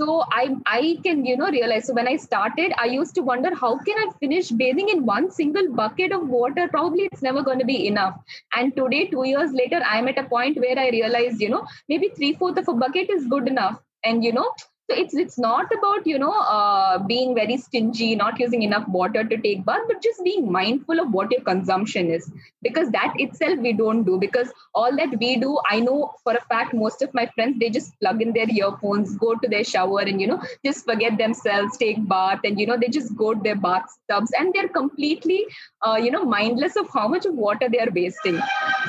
so 0.00 0.16
i 0.40 0.44
i 0.74 0.80
can 1.04 1.24
you 1.28 1.36
know 1.40 1.50
realize 1.54 1.86
so 1.88 1.94
when 1.98 2.08
i 2.12 2.16
started 2.24 2.74
i 2.84 2.86
used 2.92 3.14
to 3.18 3.24
wonder 3.30 3.50
how 3.62 3.72
can 3.88 4.02
i 4.04 4.06
finish 4.24 4.50
bathing 4.62 4.88
in 4.94 5.04
one 5.04 5.30
single 5.30 5.70
bucket 5.80 6.12
of 6.12 6.28
water? 6.28 6.68
Probably 6.68 7.04
it's 7.12 7.22
never 7.22 7.42
going 7.42 7.58
to 7.58 7.64
be 7.64 7.86
enough. 7.86 8.16
And 8.54 8.74
today 8.76 9.06
two 9.06 9.26
years 9.26 9.52
later 9.52 9.80
i'm 9.84 10.08
at 10.08 10.18
a 10.18 10.24
point 10.24 10.58
where 10.64 10.78
i 10.78 10.88
realize 10.90 11.40
you 11.40 11.50
know 11.54 11.66
maybe 11.88 12.10
three 12.16 12.34
fourth 12.34 12.58
of 12.58 12.68
a 12.68 12.74
bucket 12.74 13.10
is 13.10 13.26
good 13.26 13.48
enough. 13.48 13.80
And 14.04 14.24
you 14.24 14.32
know 14.32 14.50
so 14.90 14.96
it's 15.00 15.14
it's 15.14 15.38
not 15.38 15.72
about 15.76 16.06
you 16.06 16.18
know 16.18 16.32
uh, 16.54 16.98
being 17.10 17.34
very 17.34 17.56
stingy 17.56 18.16
not 18.16 18.40
using 18.40 18.62
enough 18.62 18.86
water 18.88 19.22
to 19.32 19.36
take 19.44 19.64
bath 19.64 19.84
but 19.90 20.02
just 20.02 20.22
being 20.24 20.50
mindful 20.50 21.00
of 21.02 21.12
what 21.12 21.30
your 21.30 21.42
consumption 21.42 22.10
is. 22.10 22.30
Because 22.62 22.90
that 22.90 23.14
itself 23.18 23.58
we 23.60 23.72
don't 23.72 24.04
do 24.04 24.18
because 24.18 24.52
all 24.74 24.96
that 24.96 25.16
we 25.20 25.36
do 25.36 25.58
i 25.70 25.78
know 25.80 26.12
for 26.24 26.34
a 26.34 26.40
fact 26.52 26.74
most 26.74 27.02
of 27.02 27.14
my 27.14 27.26
friends 27.34 27.58
they 27.60 27.70
just 27.70 27.98
plug 28.00 28.20
in 28.22 28.32
their 28.32 28.50
earphones 28.50 29.14
go 29.16 29.34
to 29.34 29.48
their 29.48 29.64
shower 29.64 30.00
and 30.00 30.20
you 30.20 30.26
know 30.26 30.42
just 30.64 30.84
forget 30.84 31.16
themselves 31.18 31.76
take 31.76 32.02
bath 32.08 32.40
and 32.44 32.60
you 32.60 32.66
know 32.66 32.76
they 32.76 32.88
just 32.88 33.16
go 33.16 33.32
to 33.34 33.40
their 33.48 33.56
bathtubs 33.56 34.32
and 34.38 34.52
they're 34.52 34.68
completely 34.68 35.46
uh, 35.86 35.98
you 36.02 36.10
know 36.10 36.24
mindless 36.24 36.76
of 36.76 36.88
how 36.92 37.06
much 37.08 37.26
of 37.26 37.34
water 37.34 37.68
they 37.68 37.78
are 37.78 37.90
wasting. 37.94 38.40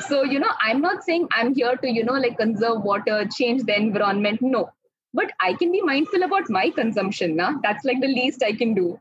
So 0.08 0.22
you 0.24 0.40
know 0.40 0.52
i'm 0.60 0.80
not 0.80 1.04
saying 1.04 1.28
i'm 1.32 1.54
here 1.54 1.76
to 1.76 1.90
you 1.90 2.04
know 2.04 2.20
like 2.26 2.38
conserve 2.38 2.82
water 2.82 3.26
change 3.38 3.62
the 3.64 3.76
environment. 3.76 4.40
No 4.42 4.70
but 5.12 5.30
i 5.40 5.52
can 5.54 5.72
be 5.72 5.80
mindful 5.82 6.22
about 6.22 6.48
my 6.48 6.68
consumption 6.70 7.36
now 7.36 7.54
that's 7.62 7.84
like 7.84 8.00
the 8.00 8.08
least 8.08 8.42
i 8.42 8.52
can 8.52 8.74
do. 8.74 8.98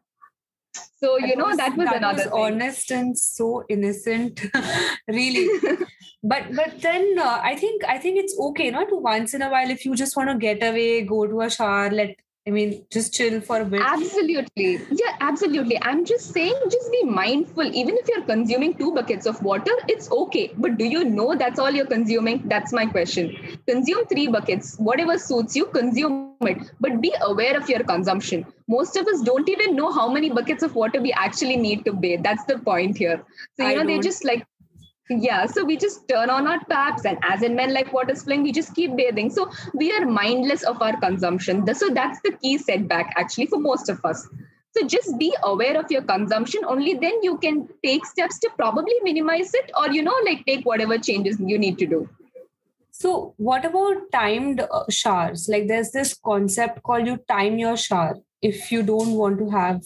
So 1.03 1.17
you 1.17 1.35
know 1.35 1.55
that 1.57 1.75
was 1.75 1.87
that 1.87 1.97
another 1.97 2.23
was 2.23 2.31
honest 2.31 2.91
and 2.91 3.17
so 3.17 3.65
innocent 3.69 4.45
really. 5.07 5.49
But 6.23 6.55
but 6.55 6.79
then 6.81 7.17
uh, 7.17 7.39
i 7.43 7.55
think 7.55 7.83
i 7.91 7.97
think 7.97 8.19
it's 8.19 8.35
okay 8.39 8.69
not 8.69 8.89
to 8.89 8.97
once 8.97 9.33
in 9.33 9.41
a 9.41 9.49
while 9.49 9.71
if 9.71 9.85
you 9.85 9.95
just 9.95 10.15
want 10.15 10.29
to 10.29 10.35
get 10.37 10.61
away 10.61 11.01
go 11.01 11.25
to 11.25 11.41
a 11.41 11.49
shower 11.49 11.89
let 11.89 12.15
I 12.47 12.49
mean, 12.49 12.85
just 12.91 13.13
chill 13.13 13.39
for 13.39 13.61
a 13.61 13.65
bit. 13.65 13.81
Absolutely. 13.85 14.79
Yeah, 14.89 15.15
absolutely. 15.19 15.79
I'm 15.83 16.05
just 16.05 16.33
saying, 16.33 16.55
just 16.71 16.91
be 16.91 17.03
mindful. 17.03 17.63
Even 17.63 17.95
if 17.97 18.07
you're 18.07 18.23
consuming 18.23 18.73
two 18.73 18.95
buckets 18.95 19.27
of 19.27 19.41
water, 19.43 19.71
it's 19.87 20.11
okay. 20.11 20.51
But 20.57 20.79
do 20.79 20.85
you 20.85 21.03
know 21.03 21.35
that's 21.35 21.59
all 21.59 21.69
you're 21.69 21.85
consuming? 21.85 22.41
That's 22.45 22.73
my 22.73 22.87
question. 22.87 23.59
Consume 23.67 24.07
three 24.07 24.27
buckets. 24.27 24.75
Whatever 24.77 25.19
suits 25.19 25.55
you, 25.55 25.65
consume 25.67 26.35
it. 26.41 26.71
But 26.79 26.99
be 26.99 27.13
aware 27.21 27.55
of 27.55 27.69
your 27.69 27.83
consumption. 27.83 28.43
Most 28.67 28.95
of 28.95 29.05
us 29.07 29.21
don't 29.21 29.47
even 29.47 29.75
know 29.75 29.91
how 29.91 30.09
many 30.11 30.31
buckets 30.31 30.63
of 30.63 30.73
water 30.73 30.99
we 30.99 31.11
actually 31.13 31.57
need 31.57 31.85
to 31.85 31.93
bathe. 31.93 32.23
That's 32.23 32.45
the 32.45 32.57
point 32.57 32.97
here. 32.97 33.23
So, 33.57 33.63
you 33.63 33.69
I 33.69 33.73
know, 33.73 33.83
don't. 33.83 33.87
they 33.87 33.99
just 33.99 34.25
like 34.25 34.47
yeah 35.19 35.45
so 35.45 35.63
we 35.65 35.77
just 35.77 36.07
turn 36.07 36.29
on 36.29 36.47
our 36.47 36.59
taps 36.69 37.05
and 37.05 37.17
as 37.23 37.41
in 37.41 37.55
men 37.55 37.73
like 37.73 37.91
water's 37.91 38.23
flowing 38.23 38.43
we 38.43 38.51
just 38.51 38.73
keep 38.75 38.95
bathing. 38.95 39.29
So 39.29 39.49
we 39.73 39.91
are 39.91 40.05
mindless 40.05 40.63
of 40.63 40.81
our 40.81 40.99
consumption. 40.99 41.65
So 41.73 41.89
that's 41.89 42.19
the 42.21 42.31
key 42.41 42.57
setback 42.57 43.13
actually 43.17 43.47
for 43.47 43.59
most 43.59 43.89
of 43.89 44.03
us. 44.05 44.27
So 44.75 44.87
just 44.87 45.17
be 45.19 45.35
aware 45.43 45.77
of 45.77 45.91
your 45.91 46.01
consumption. 46.01 46.61
Only 46.65 46.93
then 46.93 47.21
you 47.21 47.37
can 47.37 47.67
take 47.83 48.05
steps 48.05 48.39
to 48.39 48.49
probably 48.55 48.93
minimize 49.03 49.53
it 49.53 49.71
or 49.77 49.91
you 49.91 50.01
know 50.01 50.15
like 50.25 50.45
take 50.45 50.65
whatever 50.65 50.97
changes 50.97 51.37
you 51.39 51.59
need 51.59 51.77
to 51.79 51.85
do. 51.85 52.09
So 52.91 53.33
what 53.37 53.65
about 53.65 54.11
timed 54.11 54.61
uh, 54.61 54.83
showers? 54.89 55.49
Like 55.49 55.67
there's 55.67 55.91
this 55.91 56.13
concept 56.13 56.83
called 56.83 57.07
you 57.07 57.17
time 57.27 57.57
your 57.57 57.75
shower 57.75 58.15
if 58.41 58.71
you 58.71 58.83
don't 58.83 59.13
want 59.13 59.39
to 59.39 59.49
have 59.49 59.81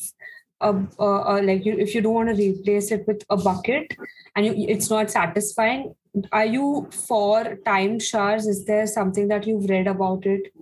a, 0.61 0.73
a, 0.99 1.05
a 1.05 1.41
like 1.41 1.65
you, 1.65 1.77
if 1.77 1.93
you 1.93 2.01
don't 2.01 2.13
want 2.13 2.29
to 2.29 2.35
replace 2.35 2.91
it 2.91 3.05
with 3.07 3.23
a 3.29 3.37
bucket 3.37 3.95
and 4.35 4.45
you, 4.45 4.53
it's 4.67 4.89
not 4.89 5.11
satisfying 5.11 5.93
are 6.31 6.45
you 6.45 6.87
for 6.91 7.57
timed 7.65 8.01
showers? 8.01 8.47
Is 8.47 8.65
there 8.65 8.87
something 8.87 9.27
that 9.27 9.45
you've 9.47 9.69
read 9.69 9.87
about 9.87 10.25
it? 10.25 10.53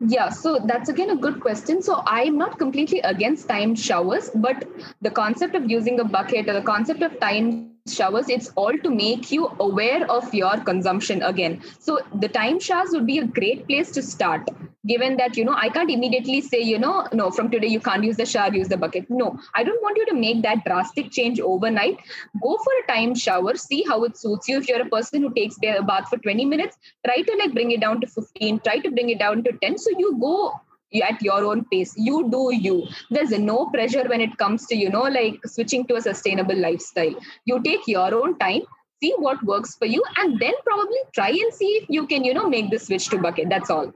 Yeah 0.00 0.28
so 0.28 0.60
that's 0.64 0.88
again 0.88 1.10
a 1.10 1.16
good 1.16 1.40
question. 1.40 1.82
So 1.82 2.02
i'm 2.06 2.38
not 2.38 2.58
completely 2.58 3.00
against 3.00 3.48
timed 3.48 3.78
showers 3.78 4.30
but 4.34 4.64
the 5.02 5.10
concept 5.10 5.54
of 5.54 5.70
using 5.70 6.00
a 6.00 6.04
bucket 6.04 6.48
or 6.48 6.52
the 6.52 6.62
concept 6.62 7.02
of 7.02 7.18
timed 7.20 7.70
showers 7.88 8.28
it's 8.28 8.50
all 8.56 8.76
to 8.78 8.90
make 8.90 9.30
you 9.30 9.50
aware 9.60 10.10
of 10.10 10.32
your 10.34 10.56
consumption 10.58 11.22
again. 11.22 11.62
So 11.78 12.00
the 12.14 12.28
time 12.28 12.60
showers 12.60 12.90
would 12.92 13.06
be 13.06 13.18
a 13.18 13.26
great 13.26 13.66
place 13.66 13.90
to 13.92 14.02
start 14.02 14.48
given 14.86 15.16
that 15.16 15.36
you 15.36 15.44
know 15.44 15.54
i 15.60 15.68
can't 15.68 15.90
immediately 15.90 16.40
say 16.40 16.60
you 16.60 16.78
know 16.78 17.06
no 17.12 17.30
from 17.30 17.50
today 17.50 17.66
you 17.66 17.80
can't 17.80 18.04
use 18.04 18.16
the 18.16 18.26
shower 18.26 18.54
use 18.54 18.68
the 18.68 18.76
bucket. 18.76 19.06
No 19.10 19.38
i 19.54 19.64
don't 19.64 19.82
want 19.82 19.96
you 19.96 20.06
to 20.06 20.14
make 20.14 20.42
that 20.42 20.64
drastic 20.64 21.10
change 21.10 21.40
overnight. 21.40 21.98
Go 22.42 22.56
for 22.64 22.72
a 22.82 22.86
time 22.92 23.14
shower 23.14 23.56
see 23.56 23.84
how 23.88 24.04
it 24.04 24.16
suits 24.16 24.48
you. 24.48 24.58
If 24.58 24.68
you're 24.68 24.82
a 24.82 24.88
person 24.88 25.22
who 25.22 25.32
takes 25.34 25.56
a 25.64 25.82
bath 25.82 26.08
for 26.08 26.18
20 26.18 26.44
minutes 26.44 26.78
try 27.04 27.22
to 27.22 27.36
like 27.38 27.52
bring 27.52 27.72
it 27.72 27.80
down 27.80 28.00
to 28.00 28.06
15 28.06 28.60
try 28.60 28.78
to 28.78 28.90
bring 28.90 29.10
it 29.10 29.18
down 29.18 29.42
to 29.44 29.52
10 29.52 29.78
so 29.78 29.90
you 29.98 30.16
go 30.20 30.52
at 31.02 31.20
your 31.22 31.44
own 31.44 31.64
pace. 31.66 31.94
You 31.96 32.30
do 32.30 32.50
you. 32.54 32.86
There's 33.10 33.30
no 33.30 33.66
pressure 33.66 34.04
when 34.08 34.20
it 34.20 34.36
comes 34.38 34.66
to 34.66 34.76
you 34.76 34.90
know 34.90 35.02
like 35.02 35.40
switching 35.46 35.86
to 35.86 35.96
a 35.96 36.00
sustainable 36.00 36.56
lifestyle. 36.56 37.14
You 37.44 37.62
take 37.62 37.86
your 37.86 38.14
own 38.14 38.38
time 38.38 38.62
see 39.02 39.12
what 39.18 39.42
works 39.44 39.76
for 39.76 39.84
you 39.84 40.02
and 40.16 40.38
then 40.40 40.54
probably 40.64 40.96
try 41.14 41.28
and 41.28 41.52
see 41.52 41.66
if 41.82 41.84
you 41.90 42.06
can 42.06 42.24
you 42.24 42.32
know 42.32 42.48
make 42.48 42.70
the 42.70 42.78
switch 42.78 43.08
to 43.08 43.18
bucket. 43.18 43.48
That's 43.50 43.70
all 43.70 43.92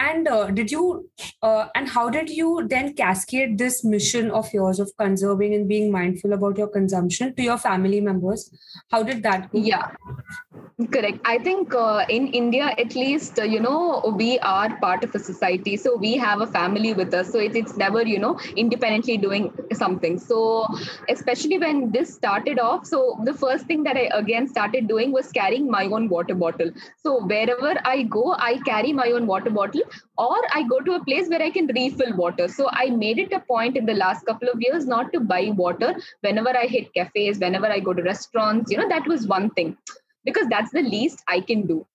and 0.00 0.28
uh, 0.28 0.46
did 0.58 0.70
you 0.70 1.08
uh, 1.42 1.66
and 1.74 1.88
how 1.88 2.08
did 2.08 2.30
you 2.30 2.66
then 2.68 2.92
cascade 2.94 3.58
this 3.58 3.84
mission 3.84 4.30
of 4.30 4.52
yours 4.52 4.80
of 4.80 4.90
conserving 4.98 5.54
and 5.54 5.68
being 5.68 5.90
mindful 5.92 6.32
about 6.32 6.58
your 6.58 6.68
consumption 6.68 7.34
to 7.34 7.42
your 7.42 7.58
family 7.58 8.00
members? 8.00 8.50
How 8.90 9.02
did 9.02 9.22
that 9.24 9.50
go? 9.52 9.58
yeah. 9.58 9.90
Correct. 10.92 11.18
I 11.24 11.36
think 11.46 11.74
uh, 11.74 12.04
in 12.08 12.28
india 12.38 12.68
at 12.82 12.94
least 12.94 13.38
uh, 13.38 13.42
you 13.54 13.60
know 13.64 14.14
we 14.20 14.38
are 14.38 14.68
part 14.84 15.04
of 15.04 15.14
a 15.14 15.18
society. 15.18 15.76
So 15.76 15.96
we 15.96 16.12
have 16.16 16.40
a 16.40 16.46
family 16.46 16.94
with 16.94 17.12
us. 17.12 17.32
So 17.32 17.38
it, 17.38 17.56
it's 17.60 17.76
never 17.76 18.02
you 18.12 18.18
know 18.18 18.38
independently 18.56 19.18
doing 19.18 19.52
something. 19.74 20.18
So 20.18 20.66
especially 21.08 21.58
when 21.58 21.90
this 21.96 22.14
started 22.14 22.58
off 22.58 22.86
so 22.86 23.02
the 23.24 23.34
first 23.34 23.66
thing 23.66 23.82
that 23.88 23.96
i 24.04 24.06
again 24.20 24.48
started 24.54 24.88
doing 24.88 25.12
was 25.18 25.30
carrying 25.40 25.70
my 25.70 25.84
own 25.86 26.08
water 26.08 26.34
bottle. 26.34 26.70
So 27.04 27.20
wherever 27.34 27.74
i 27.84 28.02
go 28.18 28.24
i 28.38 28.52
carry 28.70 28.92
my 28.92 29.10
own 29.18 29.26
water 29.26 29.50
bottle 29.60 29.82
or 30.16 30.36
I 30.54 30.64
go 30.68 30.80
to 30.80 30.94
a 30.94 31.04
place 31.04 31.28
where 31.28 31.42
I 31.42 31.50
can 31.50 31.66
refill 31.66 32.16
water. 32.16 32.48
So 32.48 32.68
I 32.70 32.90
made 32.90 33.18
it 33.18 33.32
a 33.32 33.40
point 33.40 33.76
in 33.76 33.86
the 33.86 33.94
last 33.94 34.26
couple 34.26 34.48
of 34.48 34.60
years 34.60 34.86
not 34.86 35.12
to 35.12 35.20
buy 35.20 35.50
water 35.54 35.94
whenever 36.20 36.56
I 36.56 36.66
hit 36.66 36.92
cafes, 36.94 37.38
whenever 37.38 37.66
I 37.66 37.80
go 37.80 37.92
to 37.92 38.02
restaurants. 38.02 38.70
You 38.70 38.78
know, 38.78 38.88
that 38.88 39.06
was 39.06 39.26
one 39.26 39.50
thing 39.50 39.76
because 40.24 40.48
that's 40.48 40.72
the 40.72 40.82
least 40.82 41.22
I 41.28 41.40
can 41.40 41.66
do. 41.66 41.86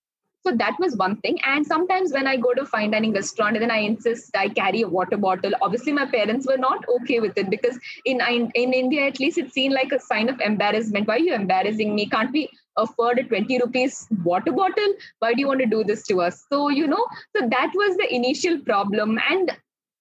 So 0.46 0.52
that 0.52 0.76
was 0.78 0.96
one 0.96 1.16
thing. 1.22 1.40
And 1.44 1.66
sometimes 1.66 2.12
when 2.12 2.28
I 2.28 2.36
go 2.36 2.54
to 2.54 2.64
fine 2.64 2.92
dining 2.92 3.12
restaurant, 3.12 3.56
and 3.56 3.62
then 3.62 3.70
I 3.72 3.78
insist 3.78 4.36
I 4.36 4.48
carry 4.48 4.82
a 4.82 4.88
water 4.88 5.16
bottle. 5.16 5.50
Obviously, 5.60 5.92
my 5.92 6.06
parents 6.06 6.46
were 6.46 6.56
not 6.56 6.84
okay 6.88 7.18
with 7.18 7.36
it 7.36 7.50
because 7.50 7.76
in 8.04 8.20
in 8.20 8.72
India, 8.72 9.06
at 9.08 9.18
least, 9.18 9.38
it's 9.38 9.54
seen 9.54 9.72
like 9.72 9.90
a 9.90 9.98
sign 9.98 10.28
of 10.28 10.40
embarrassment. 10.40 11.08
Why 11.08 11.16
are 11.16 11.18
you 11.18 11.34
embarrassing 11.34 11.92
me? 11.96 12.08
Can't 12.08 12.30
we 12.32 12.48
afford 12.76 13.18
a 13.18 13.24
20 13.24 13.58
rupees 13.58 14.06
water 14.24 14.52
bottle? 14.52 14.94
Why 15.18 15.34
do 15.34 15.40
you 15.40 15.48
want 15.48 15.60
to 15.60 15.66
do 15.66 15.84
this 15.84 16.02
to 16.08 16.20
us? 16.20 16.44
So, 16.50 16.68
you 16.68 16.86
know, 16.86 17.06
so 17.36 17.48
that 17.48 17.72
was 17.74 17.96
the 17.96 18.14
initial 18.14 18.58
problem. 18.60 19.18
And 19.30 19.50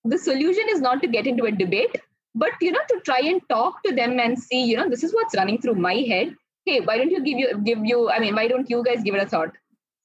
the 0.04 0.18
solution 0.18 0.64
is 0.70 0.82
not 0.82 1.02
to 1.02 1.08
get 1.08 1.28
into 1.28 1.46
a 1.46 1.52
debate, 1.52 1.96
but 2.34 2.52
you 2.62 2.72
know, 2.72 2.82
to 2.90 3.00
try 3.02 3.20
and 3.20 3.42
talk 3.50 3.84
to 3.84 3.94
them 3.94 4.20
and 4.20 4.38
see, 4.38 4.64
you 4.64 4.78
know, 4.78 4.90
this 4.90 5.04
is 5.04 5.14
what's 5.14 5.36
running 5.36 5.62
through 5.62 5.76
my 5.76 5.96
head. 5.96 6.36
Hey, 6.66 6.80
why 6.82 6.98
don't 6.98 7.12
you 7.12 7.24
give 7.24 7.38
you 7.38 7.62
give 7.64 7.86
you? 7.86 8.10
I 8.10 8.20
mean, 8.20 8.36
why 8.36 8.48
don't 8.48 8.70
you 8.70 8.84
guys 8.84 9.04
give 9.04 9.16
it 9.16 9.22
a 9.22 9.28
thought? 9.28 9.52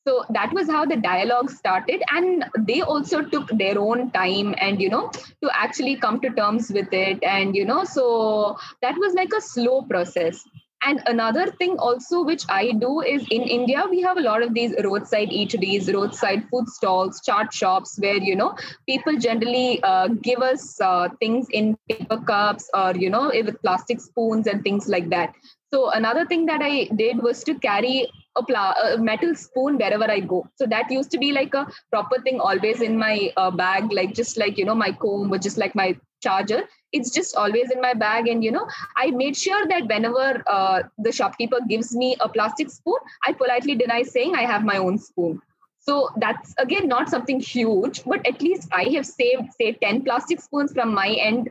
so 0.06 0.24
that 0.30 0.52
was 0.52 0.68
how 0.68 0.84
the 0.84 0.96
dialogue 0.96 1.50
started 1.50 2.02
and 2.10 2.44
they 2.58 2.80
also 2.80 3.22
took 3.22 3.48
their 3.50 3.78
own 3.78 4.10
time 4.12 4.54
and 4.58 4.80
you 4.80 4.88
know 4.88 5.10
to 5.42 5.50
actually 5.54 5.96
come 5.96 6.20
to 6.20 6.30
terms 6.30 6.70
with 6.70 6.92
it 6.92 7.22
and 7.22 7.54
you 7.54 7.64
know 7.64 7.84
so 7.84 8.56
that 8.82 8.96
was 8.96 9.14
like 9.14 9.32
a 9.36 9.40
slow 9.40 9.82
process 9.82 10.42
and 10.82 11.02
another 11.06 11.46
thing 11.60 11.76
also 11.78 12.22
which 12.24 12.44
i 12.48 12.72
do 12.72 13.00
is 13.00 13.24
in 13.30 13.42
india 13.42 13.84
we 13.90 14.00
have 14.00 14.16
a 14.16 14.26
lot 14.26 14.42
of 14.42 14.54
these 14.54 14.74
roadside 14.84 15.28
eateries 15.28 15.92
roadside 15.94 16.42
food 16.50 16.68
stalls 16.68 17.20
chaat 17.28 17.52
shops 17.52 17.98
where 18.04 18.22
you 18.30 18.36
know 18.36 18.54
people 18.88 19.16
generally 19.28 19.82
uh, 19.82 20.08
give 20.28 20.40
us 20.50 20.80
uh, 20.80 21.08
things 21.20 21.48
in 21.60 21.76
paper 21.88 22.20
cups 22.32 22.70
or 22.82 22.90
you 23.04 23.10
know 23.16 23.24
with 23.34 23.62
plastic 23.62 24.00
spoons 24.00 24.46
and 24.46 24.62
things 24.68 24.88
like 24.96 25.10
that 25.16 25.34
so 25.72 25.90
another 25.90 26.26
thing 26.26 26.46
that 26.46 26.62
I 26.62 26.88
did 26.96 27.22
was 27.22 27.44
to 27.44 27.54
carry 27.54 28.08
a, 28.36 28.42
pla- 28.42 28.74
a, 28.82 28.98
metal 28.98 29.36
spoon 29.36 29.76
wherever 29.78 30.10
I 30.10 30.18
go. 30.18 30.48
So 30.56 30.66
that 30.66 30.90
used 30.90 31.12
to 31.12 31.18
be 31.18 31.30
like 31.32 31.54
a 31.54 31.68
proper 31.92 32.20
thing 32.22 32.40
always 32.40 32.80
in 32.80 32.98
my 32.98 33.32
uh, 33.36 33.52
bag, 33.52 33.92
like 33.92 34.12
just 34.14 34.36
like 34.36 34.58
you 34.58 34.64
know 34.64 34.74
my 34.74 34.90
comb 34.90 35.32
or 35.32 35.38
just 35.38 35.58
like 35.58 35.76
my 35.76 35.96
charger. 36.20 36.62
It's 36.92 37.10
just 37.10 37.36
always 37.36 37.70
in 37.70 37.80
my 37.80 37.94
bag, 37.94 38.28
and 38.28 38.42
you 38.44 38.50
know 38.50 38.66
I 38.96 39.10
made 39.10 39.36
sure 39.36 39.66
that 39.68 39.86
whenever 39.88 40.42
uh, 40.46 40.82
the 40.98 41.12
shopkeeper 41.12 41.58
gives 41.68 41.94
me 41.94 42.16
a 42.20 42.28
plastic 42.28 42.70
spoon, 42.70 42.98
I 43.26 43.32
politely 43.32 43.74
deny 43.74 44.02
saying 44.02 44.34
I 44.34 44.42
have 44.42 44.64
my 44.64 44.78
own 44.78 44.98
spoon. 44.98 45.40
So 45.78 46.10
that's 46.16 46.54
again 46.58 46.88
not 46.88 47.08
something 47.08 47.40
huge, 47.40 48.04
but 48.04 48.26
at 48.26 48.42
least 48.42 48.68
I 48.72 48.84
have 48.94 49.06
saved 49.06 49.52
say 49.58 49.72
10 49.72 50.02
plastic 50.04 50.40
spoons 50.40 50.72
from 50.72 50.94
my 50.94 51.08
end 51.08 51.50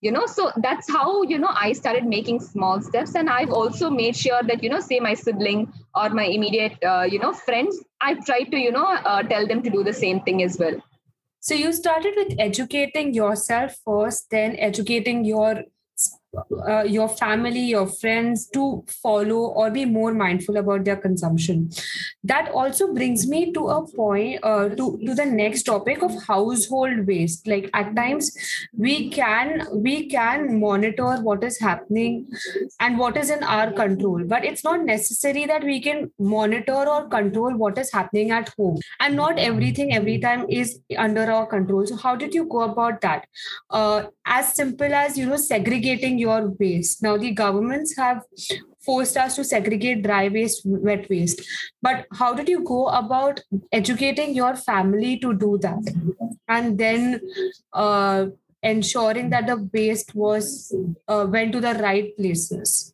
you 0.00 0.12
know. 0.12 0.26
So 0.26 0.52
that's 0.56 0.90
how 0.90 1.22
you 1.22 1.38
know 1.38 1.50
i 1.64 1.72
started 1.72 2.04
making 2.06 2.40
small 2.40 2.80
steps. 2.80 3.14
And 3.14 3.30
i've 3.30 3.50
also 3.50 3.90
made 3.90 4.16
sure 4.16 4.42
that 4.42 4.62
you 4.62 4.70
know 4.70 4.80
say 4.80 5.00
my 5.00 5.14
sibling 5.14 5.72
or 5.94 6.10
my 6.10 6.24
immediate 6.24 6.78
uh, 6.92 7.06
you 7.10 7.18
know 7.18 7.32
friends 7.32 7.78
i've 8.00 8.24
tried 8.24 8.50
to 8.56 8.58
you 8.58 8.72
know 8.72 8.86
uh, 8.86 9.22
tell 9.22 9.46
them 9.46 9.62
to 9.62 9.70
do 9.70 9.82
the 9.82 9.92
same 9.92 10.20
thing 10.28 10.42
as 10.42 10.58
well 10.58 10.82
so 11.46 11.54
you 11.54 11.70
started 11.74 12.14
with 12.16 12.36
educating 12.38 13.12
yourself 13.12 13.76
first 13.84 14.30
then 14.30 14.56
educating 14.66 15.24
your 15.26 15.62
uh, 16.68 16.82
your 16.82 17.08
family, 17.08 17.60
your 17.60 17.86
friends 17.86 18.48
to 18.50 18.84
follow 19.02 19.46
or 19.60 19.70
be 19.70 19.84
more 19.84 20.14
mindful 20.14 20.56
about 20.56 20.84
their 20.84 20.96
consumption. 20.96 21.70
That 22.22 22.50
also 22.50 22.92
brings 22.92 23.26
me 23.26 23.52
to 23.52 23.68
a 23.68 23.86
point 23.86 24.40
uh, 24.42 24.68
to 24.70 24.98
to 25.06 25.14
the 25.14 25.26
next 25.26 25.64
topic 25.64 26.02
of 26.02 26.12
household 26.26 27.06
waste. 27.06 27.46
Like 27.46 27.70
at 27.74 27.94
times 27.96 28.30
we 28.76 29.10
can 29.10 29.66
we 29.72 30.08
can 30.08 30.60
monitor 30.60 31.16
what 31.22 31.44
is 31.44 31.60
happening 31.60 32.26
and 32.80 32.98
what 32.98 33.16
is 33.16 33.30
in 33.30 33.42
our 33.42 33.72
control, 33.72 34.24
but 34.24 34.44
it's 34.44 34.64
not 34.64 34.84
necessary 34.84 35.46
that 35.46 35.64
we 35.64 35.80
can 35.80 36.10
monitor 36.18 36.88
or 36.96 37.08
control 37.08 37.56
what 37.56 37.78
is 37.78 37.92
happening 37.92 38.30
at 38.30 38.48
home. 38.56 38.78
And 39.00 39.16
not 39.16 39.38
everything 39.38 39.94
every 39.94 40.18
time 40.18 40.46
is 40.48 40.78
under 40.96 41.30
our 41.30 41.46
control. 41.46 41.86
So 41.86 41.96
how 41.96 42.16
did 42.16 42.34
you 42.34 42.44
go 42.44 42.62
about 42.62 43.00
that? 43.02 43.26
Uh, 43.70 44.04
as 44.26 44.54
simple 44.54 44.94
as 44.94 45.18
you 45.18 45.26
know 45.26 45.36
segregating 45.36 46.18
your 46.24 46.52
waste. 46.60 47.02
Now, 47.02 47.16
the 47.16 47.32
governments 47.32 47.96
have 47.96 48.22
forced 48.84 49.16
us 49.16 49.36
to 49.36 49.44
segregate 49.44 50.02
dry 50.02 50.28
waste, 50.28 50.62
wet 50.64 51.08
waste. 51.08 51.42
But 51.80 52.06
how 52.20 52.32
did 52.34 52.48
you 52.48 52.62
go 52.62 52.86
about 52.88 53.40
educating 53.72 54.34
your 54.34 54.54
family 54.56 55.18
to 55.18 55.34
do 55.34 55.58
that? 55.66 55.94
And 56.48 56.78
then 56.78 57.20
uh, 57.72 58.26
ensuring 58.62 59.30
that 59.30 59.46
the 59.46 59.68
waste 59.72 60.14
was 60.14 60.74
uh, 61.08 61.26
went 61.28 61.52
to 61.52 61.60
the 61.60 61.74
right 61.74 62.16
places? 62.16 62.93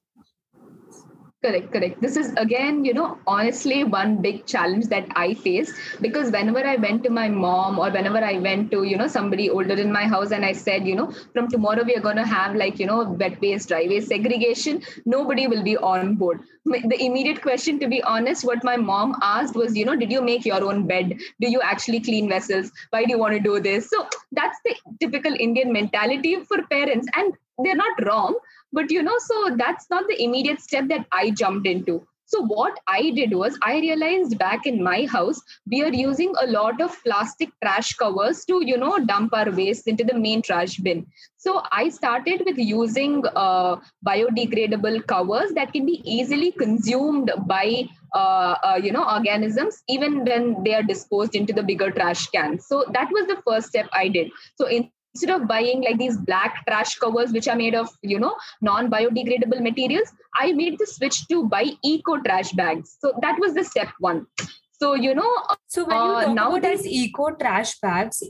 Correct, 1.43 1.73
correct. 1.73 2.03
This 2.03 2.17
is 2.17 2.35
again, 2.37 2.85
you 2.85 2.93
know, 2.93 3.19
honestly, 3.27 3.83
one 3.83 4.21
big 4.21 4.45
challenge 4.45 4.89
that 4.89 5.07
I 5.17 5.33
face 5.33 5.73
because 6.03 6.31
whenever 6.31 6.59
I 6.67 6.77
went 6.77 7.03
to 7.05 7.11
my 7.11 7.29
mom 7.31 7.79
or 7.79 7.91
whenever 7.91 8.19
I 8.19 8.39
went 8.39 8.71
to, 8.73 8.83
you 8.83 8.99
know, 8.99 9.07
somebody 9.09 9.49
older 9.49 9.73
in 9.73 9.91
my 9.91 10.05
house 10.05 10.33
and 10.33 10.45
I 10.45 10.53
said, 10.53 10.87
you 10.87 10.95
know, 10.95 11.11
from 11.33 11.49
tomorrow 11.49 11.83
we 11.83 11.95
are 11.97 12.01
going 12.01 12.17
to 12.17 12.27
have 12.27 12.55
like, 12.57 12.79
you 12.79 12.85
know, 12.85 13.05
wet 13.05 13.41
waste, 13.41 13.69
dry 13.69 13.87
waste 13.89 14.09
segregation, 14.09 14.83
nobody 15.07 15.47
will 15.47 15.63
be 15.63 15.79
on 15.79 16.15
board. 16.17 16.41
The 16.67 16.99
immediate 17.03 17.41
question, 17.41 17.79
to 17.81 17.89
be 17.89 18.03
honest, 18.03 18.45
what 18.45 18.63
my 18.63 18.77
mom 18.77 19.17
asked 19.23 19.57
was, 19.57 19.75
you 19.75 19.87
know, 19.87 19.97
did 19.97 20.13
you 20.13 20.21
make 20.21 20.45
your 20.45 20.63
own 20.63 20.87
bed? 20.87 21.19
Do 21.41 21.51
you 21.51 21.63
actually 21.63 22.01
clean 22.01 22.29
vessels? 22.29 22.71
Why 22.91 23.05
do 23.05 23.11
you 23.11 23.19
want 23.19 23.33
to 23.33 23.41
do 23.41 23.61
this? 23.61 23.89
So 23.89 24.07
that's 24.33 24.59
the 24.67 24.77
typical 25.01 25.35
Indian 25.39 25.73
mentality 25.73 26.37
for 26.45 26.63
parents. 26.65 27.09
And 27.17 27.33
they're 27.65 27.83
not 27.87 28.05
wrong 28.07 28.39
but 28.73 28.91
you 28.91 29.03
know 29.03 29.19
so 29.19 29.57
that's 29.57 29.89
not 29.91 30.07
the 30.09 30.23
immediate 30.23 30.61
step 30.61 30.89
that 30.89 31.07
i 31.13 31.31
jumped 31.31 31.67
into 31.67 32.01
so 32.31 32.43
what 32.45 32.79
I 32.87 33.11
did 33.11 33.33
was 33.35 33.59
I 33.61 33.81
realized 33.81 34.39
back 34.39 34.65
in 34.65 34.83
my 34.85 35.05
house 35.07 35.41
we 35.69 35.83
are 35.83 35.93
using 35.93 36.33
a 36.41 36.47
lot 36.47 36.81
of 36.81 36.97
plastic 37.03 37.51
trash 37.61 37.95
covers 37.95 38.45
to 38.45 38.65
you 38.65 38.77
know 38.77 38.99
dump 39.05 39.35
our 39.35 39.51
waste 39.51 39.89
into 39.89 40.05
the 40.05 40.15
main 40.15 40.41
trash 40.41 40.77
bin. 40.77 41.07
So 41.39 41.63
I 41.73 41.89
started 41.89 42.45
with 42.47 42.57
using 42.57 43.25
uh, 43.35 43.79
biodegradable 44.07 45.09
covers 45.09 45.51
that 45.55 45.73
can 45.73 45.87
be 45.87 46.03
easily 46.05 46.53
consumed 46.53 47.33
by 47.47 47.89
uh, 48.15 48.55
uh, 48.63 48.81
you 48.81 48.93
know 48.93 49.05
organisms 49.05 49.83
even 49.89 50.25
when 50.25 50.63
they 50.63 50.75
are 50.75 50.85
disposed 50.85 51.35
into 51.35 51.53
the 51.53 51.65
bigger 51.65 51.91
trash 51.91 52.29
can. 52.29 52.61
So 52.61 52.85
that 52.93 53.11
was 53.11 53.27
the 53.27 53.43
first 53.45 53.69
step 53.71 53.89
I 53.93 54.07
did. 54.07 54.31
So 54.55 54.69
in 54.69 54.89
instead 55.15 55.31
of 55.31 55.47
buying 55.49 55.83
like 55.83 55.99
these 55.99 56.17
black 56.19 56.65
trash 56.67 56.97
covers 56.97 57.33
which 57.33 57.49
are 57.49 57.57
made 57.57 57.75
of 57.75 57.89
you 58.03 58.19
know 58.19 58.35
non 58.61 58.91
biodegradable 58.91 59.61
materials 59.61 60.13
i 60.41 60.53
made 60.53 60.79
the 60.79 60.87
switch 60.87 61.27
to 61.29 61.49
buy 61.49 61.65
eco 61.85 62.21
trash 62.23 62.53
bags. 62.53 62.97
So 63.01 63.13
that 63.23 63.39
was 63.39 63.55
the 63.55 63.65
step 63.65 63.89
one. 63.99 64.27
So 64.73 64.95
you 64.95 65.15
know 65.15 65.33
so 65.67 65.85
when 65.87 65.97
you 65.97 66.13
uh, 66.13 66.35
talk 66.35 66.59
about 66.59 66.63
these 66.63 66.87
eco 66.87 67.31
trash 67.35 67.79
bags 67.81 68.23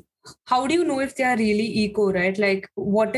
how 0.46 0.66
do 0.66 0.74
you 0.74 0.84
know 0.84 1.00
if 1.00 1.16
they 1.16 1.24
are 1.24 1.36
really 1.36 1.66
eco 1.84 2.12
right? 2.12 2.38
Like 2.38 2.68
what 2.74 3.16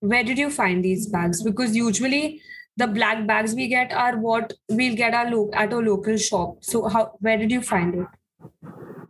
where 0.00 0.24
did 0.24 0.38
you 0.38 0.50
find 0.50 0.84
these 0.84 1.06
bags? 1.06 1.42
Because 1.42 1.74
usually 1.74 2.40
the 2.76 2.86
black 2.86 3.26
bags 3.26 3.54
we 3.54 3.68
get 3.68 3.92
are 3.92 4.16
what 4.18 4.52
we'll 4.68 4.96
get 4.96 5.14
our 5.14 5.30
lo- 5.30 5.50
at 5.54 5.72
a 5.72 5.78
local 5.78 6.16
shop. 6.16 6.56
So 6.60 6.88
how 6.88 7.16
where 7.20 7.38
did 7.38 7.50
you 7.50 7.62
find 7.62 7.94
it 7.94 8.06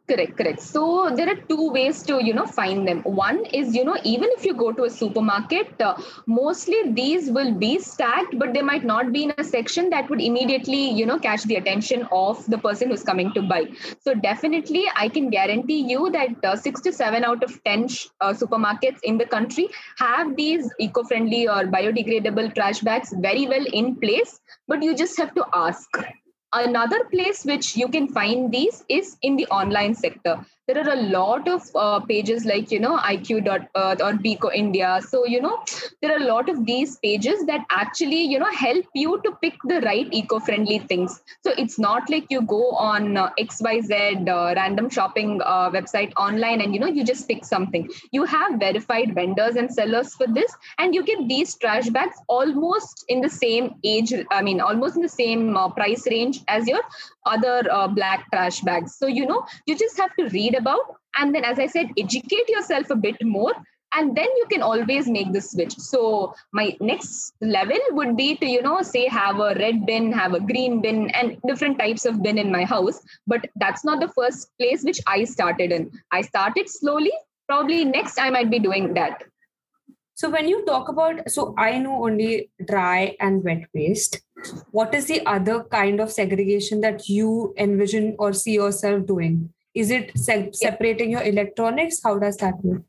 correct 0.09 0.37
correct. 0.37 0.61
So 0.61 1.11
there 1.17 1.29
are 1.29 1.37
two 1.51 1.71
ways 1.71 2.03
to 2.05 2.23
you 2.25 2.33
know 2.35 2.47
find 2.47 2.87
them. 2.89 3.01
One 3.05 3.45
is 3.59 3.75
you 3.75 3.85
know 3.85 3.97
even 4.05 4.29
if 4.37 4.45
you 4.45 4.55
go 4.55 4.73
to 4.73 4.85
a 4.85 4.91
supermarket 4.91 5.81
uh, 5.81 5.95
mostly 6.27 6.81
these 6.99 7.31
will 7.31 7.53
be 7.63 7.79
stacked 7.79 8.39
but 8.39 8.53
they 8.55 8.63
might 8.63 8.85
not 8.85 9.13
be 9.13 9.25
in 9.25 9.33
a 9.33 9.39
section 9.39 9.83
that 9.85 10.03
would 10.05 10.15
immediately 10.17 10.83
you 10.91 11.01
know 11.01 11.13
catch 11.19 11.39
the 11.41 11.53
attention 11.53 12.03
of 12.13 12.45
the 12.47 12.59
person 12.59 12.89
who's 12.89 13.03
coming 13.03 13.33
to 13.35 13.43
buy. 13.43 13.63
So 14.01 14.15
definitely 14.15 14.85
i 14.97 15.09
can 15.09 15.31
guarantee 15.31 15.81
you 15.93 16.11
that 16.11 16.45
uh, 16.45 16.57
6 16.57 16.81
to 16.83 16.93
7 16.93 17.25
out 17.25 17.43
of 17.43 17.63
10 17.65 17.89
sh- 17.89 18.07
uh, 18.21 18.33
supermarkets 18.33 19.01
in 19.03 19.19
the 19.19 19.27
country 19.37 19.69
have 19.99 20.37
these 20.37 20.73
eco-friendly 20.81 21.47
or 21.49 21.65
biodegradable 21.77 22.55
trash 22.55 22.81
bags 22.81 23.15
very 23.29 23.47
well 23.47 23.67
in 23.83 23.95
place 23.97 24.41
but 24.69 24.83
you 24.83 24.95
just 24.95 25.17
have 25.19 25.35
to 25.35 25.45
ask 25.55 26.05
another 26.55 27.05
place 27.05 27.45
which 27.45 27.77
you 27.77 27.89
can 27.89 28.09
find 28.09 28.53
these 28.53 28.85
is 28.89 29.17
in 29.23 29.37
the 29.37 29.47
online 29.47 29.95
sector 29.95 30.45
there 30.67 30.79
are 30.79 30.93
a 30.93 31.03
lot 31.03 31.47
of 31.49 31.63
uh, 31.75 32.01
pages 32.01 32.45
like 32.45 32.71
you 32.71 32.81
know 32.81 32.97
iq.earth 32.99 34.01
or 34.01 34.13
Beco 34.13 34.53
India. 34.55 35.01
So 35.07 35.25
you 35.27 35.41
know 35.41 35.63
there 36.01 36.13
are 36.13 36.23
a 36.23 36.27
lot 36.27 36.49
of 36.49 36.65
these 36.65 36.97
pages 36.99 37.45
that 37.47 37.65
actually 37.71 38.23
you 38.23 38.39
know 38.39 38.51
help 38.53 38.87
you 38.95 39.21
to 39.25 39.33
pick 39.43 39.55
the 39.65 39.81
right 39.83 40.07
eco-friendly 40.11 40.79
things. 40.81 41.23
So 41.43 41.53
it's 41.59 41.79
not 41.79 42.09
like 42.11 42.27
you 42.31 42.43
go 42.43 42.71
on 42.73 43.17
uh, 43.17 43.31
XYZ 43.39 44.29
uh, 44.29 44.55
random 44.57 44.89
shopping 44.91 45.41
uh, 45.45 45.71
website 45.71 46.13
online 46.17 46.61
and 46.61 46.75
you 46.75 46.81
know 46.81 46.87
you 46.87 47.05
just 47.05 47.29
pick 47.29 47.45
something. 47.45 47.89
You 48.13 48.25
have 48.25 48.59
verified 48.59 49.15
vendors 49.15 49.57
and 49.57 49.73
sellers 49.73 50.15
for 50.15 50.27
this, 50.27 50.53
and 50.79 50.95
you 50.95 51.05
get 51.05 51.29
these 51.29 51.55
trash 51.57 51.89
bags 51.91 52.17
almost 52.29 53.05
in 53.09 53.21
the 53.21 53.29
same 53.31 53.75
age. 53.85 54.13
I 54.31 54.43
mean, 54.43 54.61
almost 54.61 54.97
in 54.97 55.03
the 55.03 55.09
same 55.09 55.57
uh, 55.57 55.69
price 55.69 56.07
range 56.07 56.41
as 56.49 56.67
your 56.67 56.81
other 57.27 57.63
uh, 57.71 57.89
black 57.89 58.31
trash 58.33 58.61
bags. 58.61 58.97
So 58.97 59.07
you 59.07 59.27
know 59.27 59.45
you 59.67 59.77
just 59.77 59.99
have 59.99 60.15
to 60.17 60.29
read 60.29 60.45
read 60.45 60.55
about 60.61 60.97
and 61.17 61.35
then 61.35 61.45
as 61.45 61.59
i 61.59 61.67
said 61.67 61.95
educate 61.99 62.49
yourself 62.49 62.91
a 62.91 62.97
bit 62.97 63.25
more 63.37 63.55
and 63.97 64.17
then 64.17 64.31
you 64.39 64.47
can 64.51 64.61
always 64.61 65.07
make 65.07 65.33
the 65.33 65.41
switch. 65.41 65.73
So 65.77 66.35
my 66.53 66.77
next 66.81 67.33
level 67.41 67.79
would 67.91 68.17
be 68.17 68.35
to 68.39 68.45
you 68.45 68.61
know 68.61 68.83
say 68.83 69.07
have 69.07 69.39
a 69.39 69.55
red 69.55 69.87
bin 69.87 70.11
have 70.13 70.35
a 70.35 70.41
green 70.41 70.81
bin 70.83 71.11
and 71.11 71.37
different 71.47 71.79
types 71.79 72.05
of 72.05 72.21
bin 72.21 72.37
in 72.37 72.51
my 72.51 72.65
house. 72.65 73.01
But 73.29 73.47
that's 73.55 73.85
not 73.85 74.01
the 74.01 74.09
first 74.09 74.51
place 74.59 74.83
which 74.83 75.01
i 75.07 75.23
started 75.23 75.71
in. 75.71 75.93
I 76.11 76.23
started 76.23 76.69
slowly. 76.69 77.13
Probably 77.47 77.85
next 77.85 78.19
i 78.19 78.29
might 78.31 78.51
be 78.51 78.59
doing 78.59 78.95
that 78.95 79.23
so 80.15 80.31
when 80.31 80.49
you 80.49 80.65
talk 80.65 80.89
about 80.89 81.29
so 81.31 81.55
i 81.59 81.79
know 81.79 82.05
only 82.05 82.51
dry 82.67 83.17
and 83.21 83.45
wet 83.45 83.65
waste 83.75 84.25
what 84.71 84.95
is 84.95 85.07
the 85.07 85.25
other 85.27 85.65
kind 85.65 86.01
of 86.01 86.11
segregation 86.11 86.81
that 86.83 87.09
you 87.09 87.55
envision 87.57 88.17
or 88.19 88.33
see 88.33 88.53
yourself 88.53 89.07
doing? 89.07 89.51
Is 89.75 89.91
it 89.91 90.17
se- 90.17 90.51
separating 90.53 91.11
your 91.11 91.23
electronics? 91.23 92.01
How 92.03 92.19
does 92.19 92.37
that 92.39 92.55
work? 92.63 92.83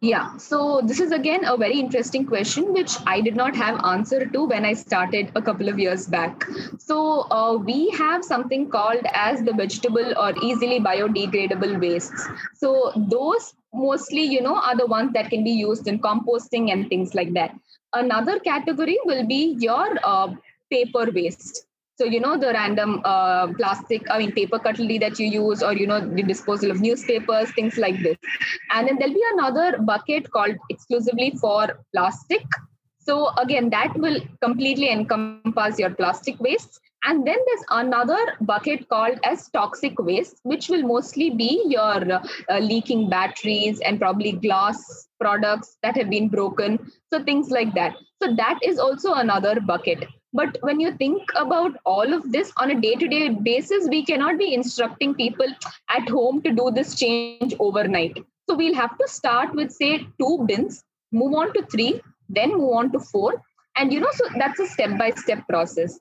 Yeah, 0.00 0.36
so 0.36 0.80
this 0.84 0.98
is 1.00 1.12
again 1.12 1.44
a 1.44 1.56
very 1.56 1.78
interesting 1.78 2.26
question, 2.26 2.72
which 2.72 2.92
I 3.06 3.20
did 3.20 3.36
not 3.36 3.56
have 3.56 3.84
answer 3.84 4.26
to 4.26 4.44
when 4.44 4.64
I 4.64 4.72
started 4.72 5.30
a 5.36 5.42
couple 5.42 5.68
of 5.68 5.78
years 5.78 6.06
back. 6.06 6.44
So 6.78 7.22
uh, 7.30 7.56
we 7.56 7.90
have 7.90 8.24
something 8.24 8.68
called 8.68 9.04
as 9.14 9.42
the 9.42 9.52
vegetable 9.52 10.14
or 10.18 10.34
easily 10.42 10.80
biodegradable 10.80 11.80
wastes. 11.80 12.28
So 12.54 12.92
those 12.96 13.54
mostly, 13.72 14.22
you 14.22 14.40
know, 14.40 14.56
are 14.56 14.76
the 14.76 14.86
ones 14.86 15.12
that 15.14 15.30
can 15.30 15.44
be 15.44 15.50
used 15.50 15.86
in 15.88 15.98
composting 16.00 16.72
and 16.72 16.88
things 16.88 17.14
like 17.14 17.32
that. 17.34 17.54
Another 17.94 18.38
category 18.38 18.98
will 19.04 19.26
be 19.26 19.56
your 19.58 19.96
uh, 20.04 20.32
paper 20.70 21.10
waste. 21.12 21.66
So 21.98 22.06
you 22.06 22.20
know 22.20 22.36
the 22.38 22.48
random 22.48 23.00
uh, 23.04 23.48
plastic 23.52 24.02
i 24.10 24.18
mean 24.18 24.32
paper 24.32 24.58
cutlery 24.58 24.96
that 24.98 25.18
you 25.20 25.26
use 25.26 25.62
or 25.62 25.74
you 25.74 25.86
know 25.86 26.00
the 26.00 26.22
disposal 26.22 26.70
of 26.70 26.80
newspapers 26.80 27.52
things 27.52 27.76
like 27.76 28.02
this. 28.02 28.16
And 28.72 28.88
then 28.88 28.96
there'll 28.98 29.14
be 29.14 29.22
another 29.34 29.78
bucket 29.78 30.30
called 30.30 30.56
exclusively 30.70 31.32
for 31.40 31.84
plastic. 31.94 32.42
So 32.98 33.28
again 33.36 33.70
that 33.70 33.94
will 33.96 34.20
completely 34.40 34.90
encompass 34.90 35.78
your 35.78 35.90
plastic 35.90 36.40
waste 36.40 36.80
and 37.04 37.26
then 37.26 37.36
there's 37.46 37.64
another 37.70 38.18
bucket 38.40 38.88
called 38.88 39.18
as 39.24 39.48
toxic 39.50 39.98
waste 39.98 40.40
which 40.44 40.68
will 40.68 40.82
mostly 40.82 41.30
be 41.30 41.62
your 41.66 42.12
uh, 42.14 42.58
leaking 42.58 43.08
batteries 43.08 43.80
and 43.80 44.00
probably 44.00 44.32
glass 44.32 45.08
products 45.20 45.76
that 45.82 45.96
have 45.96 46.10
been 46.10 46.28
broken 46.28 46.78
so 47.12 47.22
things 47.22 47.50
like 47.50 47.74
that 47.74 47.94
so 48.22 48.34
that 48.34 48.58
is 48.62 48.78
also 48.78 49.14
another 49.14 49.60
bucket 49.60 50.04
but 50.34 50.56
when 50.62 50.80
you 50.80 50.92
think 50.92 51.28
about 51.36 51.76
all 51.84 52.12
of 52.14 52.32
this 52.32 52.52
on 52.56 52.70
a 52.70 52.80
day 52.80 52.94
to 52.94 53.06
day 53.06 53.28
basis, 53.28 53.86
we 53.88 54.04
cannot 54.04 54.38
be 54.38 54.54
instructing 54.54 55.14
people 55.14 55.46
at 55.90 56.08
home 56.08 56.40
to 56.42 56.52
do 56.52 56.70
this 56.74 56.94
change 56.94 57.54
overnight. 57.58 58.16
So 58.48 58.56
we'll 58.56 58.74
have 58.74 58.96
to 58.96 59.08
start 59.08 59.54
with, 59.54 59.70
say, 59.70 60.06
two 60.18 60.44
bins, 60.46 60.82
move 61.12 61.34
on 61.34 61.52
to 61.52 61.62
three, 61.66 62.00
then 62.30 62.52
move 62.52 62.72
on 62.72 62.92
to 62.92 62.98
four. 62.98 63.42
And, 63.76 63.92
you 63.92 64.00
know, 64.00 64.10
so 64.12 64.24
that's 64.38 64.58
a 64.58 64.66
step 64.66 64.98
by 64.98 65.10
step 65.10 65.46
process. 65.48 65.98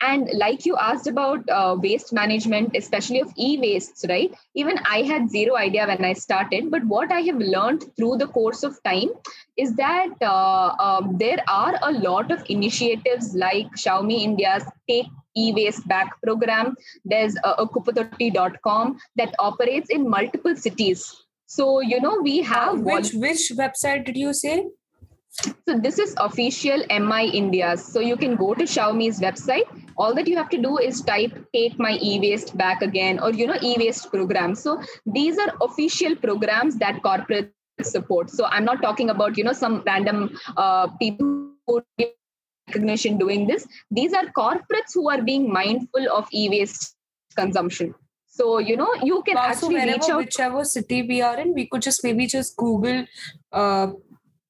And 0.00 0.30
like 0.32 0.64
you 0.64 0.76
asked 0.76 1.08
about 1.08 1.48
uh, 1.48 1.76
waste 1.76 2.12
management, 2.12 2.76
especially 2.76 3.20
of 3.20 3.32
e 3.36 3.58
wastes, 3.58 4.04
right? 4.08 4.32
Even 4.54 4.78
I 4.88 5.02
had 5.02 5.28
zero 5.28 5.56
idea 5.56 5.86
when 5.86 6.04
I 6.04 6.12
started. 6.12 6.70
But 6.70 6.84
what 6.84 7.10
I 7.10 7.20
have 7.22 7.38
learned 7.38 7.84
through 7.96 8.18
the 8.18 8.28
course 8.28 8.62
of 8.62 8.80
time 8.84 9.08
is 9.56 9.74
that 9.74 10.10
uh, 10.22 10.74
um, 10.78 11.16
there 11.18 11.42
are 11.48 11.74
a 11.82 11.92
lot 11.92 12.30
of 12.30 12.44
initiatives 12.48 13.34
like 13.34 13.66
Xiaomi 13.74 14.22
India's 14.22 14.64
Take 14.88 15.08
e-waste 15.36 15.86
back 15.86 16.20
program 16.22 16.74
there's 17.04 17.36
a, 17.44 17.50
a 17.64 17.68
kupatoti.com 17.68 18.98
that 19.16 19.34
operates 19.38 19.90
in 19.90 20.08
multiple 20.08 20.56
cities 20.56 21.04
so 21.46 21.80
you 21.80 22.00
know 22.00 22.18
we 22.22 22.40
have 22.42 22.80
which 22.80 23.12
which 23.14 23.52
website 23.62 24.04
did 24.04 24.16
you 24.16 24.32
say 24.32 24.56
so 25.30 25.78
this 25.78 25.98
is 25.98 26.14
official 26.18 26.82
mi 26.88 27.30
India. 27.30 27.76
so 27.76 28.00
you 28.00 28.16
can 28.16 28.34
go 28.36 28.54
to 28.54 28.64
xiaomi's 28.64 29.20
website. 29.20 29.66
All 29.96 30.14
that 30.14 30.26
you 30.26 30.36
have 30.36 30.48
to 30.50 30.58
do 30.58 30.78
is 30.78 31.02
type 31.02 31.36
take 31.54 31.78
my 31.78 31.98
e-waste 32.02 32.56
back 32.56 32.82
again 32.82 33.20
or 33.20 33.30
you 33.32 33.46
know 33.46 33.58
e-waste 33.62 34.10
program. 34.10 34.54
So 34.54 34.80
these 35.06 35.38
are 35.38 35.52
official 35.60 36.16
programs 36.16 36.76
that 36.78 37.02
corporate 37.02 37.52
support. 37.82 38.30
So 38.30 38.46
i'm 38.46 38.64
not 38.64 38.82
talking 38.82 39.10
about 39.10 39.38
you 39.38 39.44
know 39.44 39.52
some 39.52 39.82
random 39.86 40.36
uh, 40.56 40.88
people 40.98 41.44
recognition 42.68 43.18
doing 43.18 43.46
this. 43.46 43.66
These 43.90 44.12
are 44.12 44.26
corporates 44.36 44.94
who 44.94 45.08
are 45.10 45.22
being 45.22 45.52
mindful 45.52 46.10
of 46.12 46.28
e-waste 46.32 46.96
consumption. 47.36 47.94
So 48.26 48.58
you 48.58 48.76
know 48.76 48.92
you 49.02 49.22
can 49.22 49.36
also 49.36 49.50
actually 49.50 49.74
wherever, 49.74 49.92
reach 49.92 50.10
out 50.10 50.18
whichever 50.18 50.64
city 50.64 51.02
we 51.02 51.22
are 51.22 51.38
in 51.38 51.54
we 51.54 51.66
could 51.66 51.82
just 51.82 52.04
maybe 52.04 52.26
just 52.26 52.56
google 52.56 53.04
uh, 53.52 53.88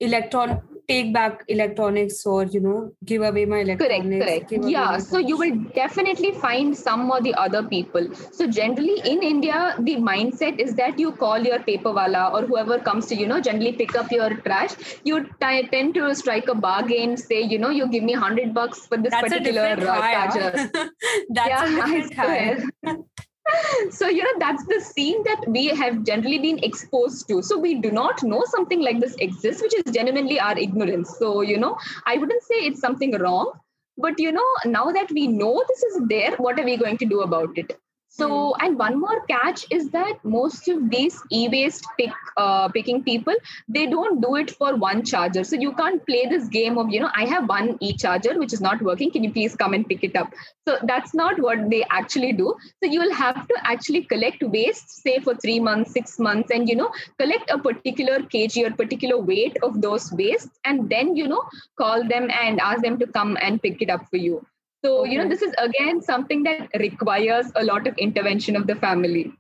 electron 0.01 0.61
take 0.89 1.13
back 1.13 1.45
electronics 1.49 2.25
or 2.25 2.45
you 2.45 2.61
know 2.61 2.91
give 3.05 3.23
away 3.23 3.45
my 3.45 3.59
electronics 3.59 4.25
correct. 4.25 4.49
correct 4.51 4.71
yeah 4.75 4.97
so 4.97 5.19
you 5.19 5.37
will 5.37 5.55
definitely 5.75 6.33
find 6.33 6.77
some 6.77 7.11
or 7.11 7.21
the 7.21 7.35
other 7.35 7.63
people. 7.63 8.09
So 8.33 8.47
generally 8.47 9.01
in 9.11 9.23
india 9.23 9.75
the 9.79 9.97
mindset 9.97 10.59
is 10.59 10.75
that 10.77 10.99
you 10.99 11.13
call 11.13 11.39
your 11.51 11.59
paper 11.69 11.93
wala 11.93 12.31
or 12.33 12.43
whoever 12.47 12.79
comes 12.79 13.07
to 13.07 13.17
you 13.21 13.27
know 13.27 13.41
generally 13.41 13.73
pick 13.73 13.95
up 13.97 14.11
your 14.11 14.31
trash. 14.49 14.77
You 15.05 15.25
t- 15.43 15.69
tend 15.73 15.95
to 15.95 16.15
strike 16.15 16.49
a 16.49 16.55
bargain 16.55 17.17
say 17.17 17.43
you 17.43 17.59
know 17.59 17.71
you 17.71 17.89
give 17.89 18.03
me 18.03 18.15
100 18.15 18.55
bucks 18.55 18.87
for 18.87 18.97
this 18.97 19.11
That's 19.11 19.29
particular 19.29 19.77
uh, 19.79 20.01
charger. 20.13 20.71
That's 21.29 21.73
yeah, 22.17 22.97
so 23.91 24.09
you 24.09 24.23
know 24.23 24.39
that's 24.39 24.65
the 24.67 24.81
scene 24.81 25.23
that 25.25 25.45
we 25.47 25.69
have 25.69 26.05
generally 26.05 26.39
been 26.39 26.59
exposed 26.63 27.29
to. 27.29 27.43
So 27.43 27.59
we 27.59 27.75
do 27.81 27.91
not 27.91 28.23
know 28.23 28.45
something 28.47 28.81
like 28.81 29.01
this 29.01 29.15
exists 29.17 29.63
which 29.63 29.75
is 29.75 29.93
genuinely 29.93 30.39
our 30.41 30.59
ignorance. 30.59 31.17
So 31.19 31.41
you 31.41 31.59
know 31.59 31.77
i 32.07 32.17
wouldn't 32.17 32.43
say 32.43 32.57
it's 32.69 32.81
something 32.81 33.17
wrong 33.19 33.53
but 33.97 34.19
you 34.19 34.33
know 34.33 34.49
now 34.65 34.87
that 34.93 35.11
we 35.11 35.27
know 35.27 35.63
this 35.69 35.83
is 35.83 36.01
there 36.09 36.33
what 36.37 36.59
are 36.59 36.65
we 36.65 36.77
going 36.77 36.99
to 36.99 37.07
do 37.07 37.21
about 37.23 37.57
it 37.57 37.79
so, 38.19 38.29
mm. 38.29 38.53
and 38.61 38.79
one 38.79 38.99
more 38.99 39.25
catch 39.27 39.65
is 39.71 39.91
that 39.91 40.19
most 40.25 40.67
of 40.69 40.91
these 40.91 41.23
e-waste 41.31 41.87
pick 41.97 42.11
uh, 42.37 42.69
picking 42.69 43.05
people, 43.05 43.35
they 43.69 43.87
don't 43.87 44.21
do 44.21 44.35
it 44.35 44.51
for 44.51 44.75
one 44.75 45.05
charger. 45.05 45.45
So 45.45 45.55
you 45.55 45.73
can't 45.73 46.05
play 46.05 46.27
this 46.27 46.49
game 46.49 46.79
of, 46.79 46.91
you 46.91 47.01
know, 47.01 47.11
I 47.15 47.27
have 47.27 47.49
one 47.49 47.79
e-charger 47.81 48.37
which 48.37 48.53
is 48.53 48.61
not 48.61 48.83
working. 48.83 49.13
Can 49.13 49.23
you 49.23 49.33
please 49.33 49.55
come 49.55 49.73
and 49.73 49.87
pick 49.87 50.03
it 50.03 50.17
up? 50.17 50.33
So 50.67 50.79
that's 50.83 51.15
not 51.15 51.39
what 51.39 51.71
they 51.71 51.85
actually 51.91 52.33
do. 52.33 52.57
So 52.83 52.91
you 52.91 53.01
will 53.01 53.15
have 53.15 53.47
to 53.47 53.55
actually 53.63 54.03
collect 54.03 54.43
waste, 54.43 54.91
say 55.03 55.21
for 55.21 55.37
three 55.37 55.61
months, 55.61 55.93
six 55.93 56.19
months, 56.19 56.51
and 56.51 56.69
you 56.69 56.75
know, 56.75 56.91
collect 57.19 57.51
a 57.51 57.59
particular 57.59 58.19
kg 58.19 58.67
or 58.67 58.75
particular 58.75 59.19
weight 59.19 59.57
of 59.63 59.81
those 59.81 60.13
wastes, 60.13 60.59
and 60.65 60.91
then 60.91 61.17
you 61.17 61.29
know, 61.29 61.43
call 61.77 62.07
them 62.09 62.31
and 62.31 62.61
ask 62.61 62.83
them 62.83 62.99
to 62.99 63.07
come 63.07 63.39
and 63.41 63.63
pick 63.63 63.81
it 63.81 63.91
up 63.91 64.09
for 64.11 64.17
you. 64.17 64.45
So, 64.85 65.01
okay. 65.01 65.13
you 65.13 65.19
know, 65.19 65.29
this 65.29 65.43
is 65.43 65.53
again 65.59 66.01
something 66.01 66.43
that 66.45 66.69
requires 66.79 67.47
a 67.57 67.65
lot 67.65 67.87
of 67.87 67.97
intervention 67.99 68.57
of 68.57 68.67
the 68.67 68.77
family. 68.77 69.33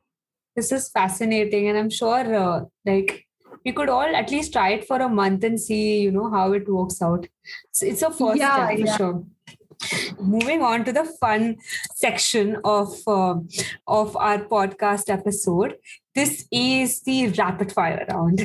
This 0.56 0.72
is 0.72 0.88
fascinating. 0.90 1.68
And 1.68 1.78
I'm 1.78 1.90
sure, 1.90 2.34
uh, 2.34 2.64
like, 2.84 3.24
we 3.64 3.72
could 3.72 3.88
all 3.88 4.16
at 4.16 4.30
least 4.30 4.52
try 4.52 4.70
it 4.70 4.86
for 4.86 4.96
a 4.96 5.08
month 5.08 5.44
and 5.44 5.60
see, 5.60 6.00
you 6.00 6.10
know, 6.10 6.30
how 6.30 6.52
it 6.52 6.68
works 6.68 7.00
out. 7.00 7.26
So 7.72 7.86
it's 7.86 8.02
a 8.02 8.10
first 8.10 8.38
yeah, 8.38 8.66
step 8.66 8.78
for 8.78 8.84
yeah. 8.84 8.96
sure 8.96 9.24
moving 10.20 10.62
on 10.62 10.84
to 10.84 10.92
the 10.92 11.04
fun 11.04 11.56
section 11.94 12.56
of 12.64 12.96
uh, 13.06 13.36
of 13.86 14.16
our 14.16 14.38
podcast 14.38 15.08
episode. 15.08 15.76
This 16.14 16.46
is 16.50 17.02
the 17.02 17.28
rapid 17.28 17.72
fire 17.72 18.04
round. 18.10 18.40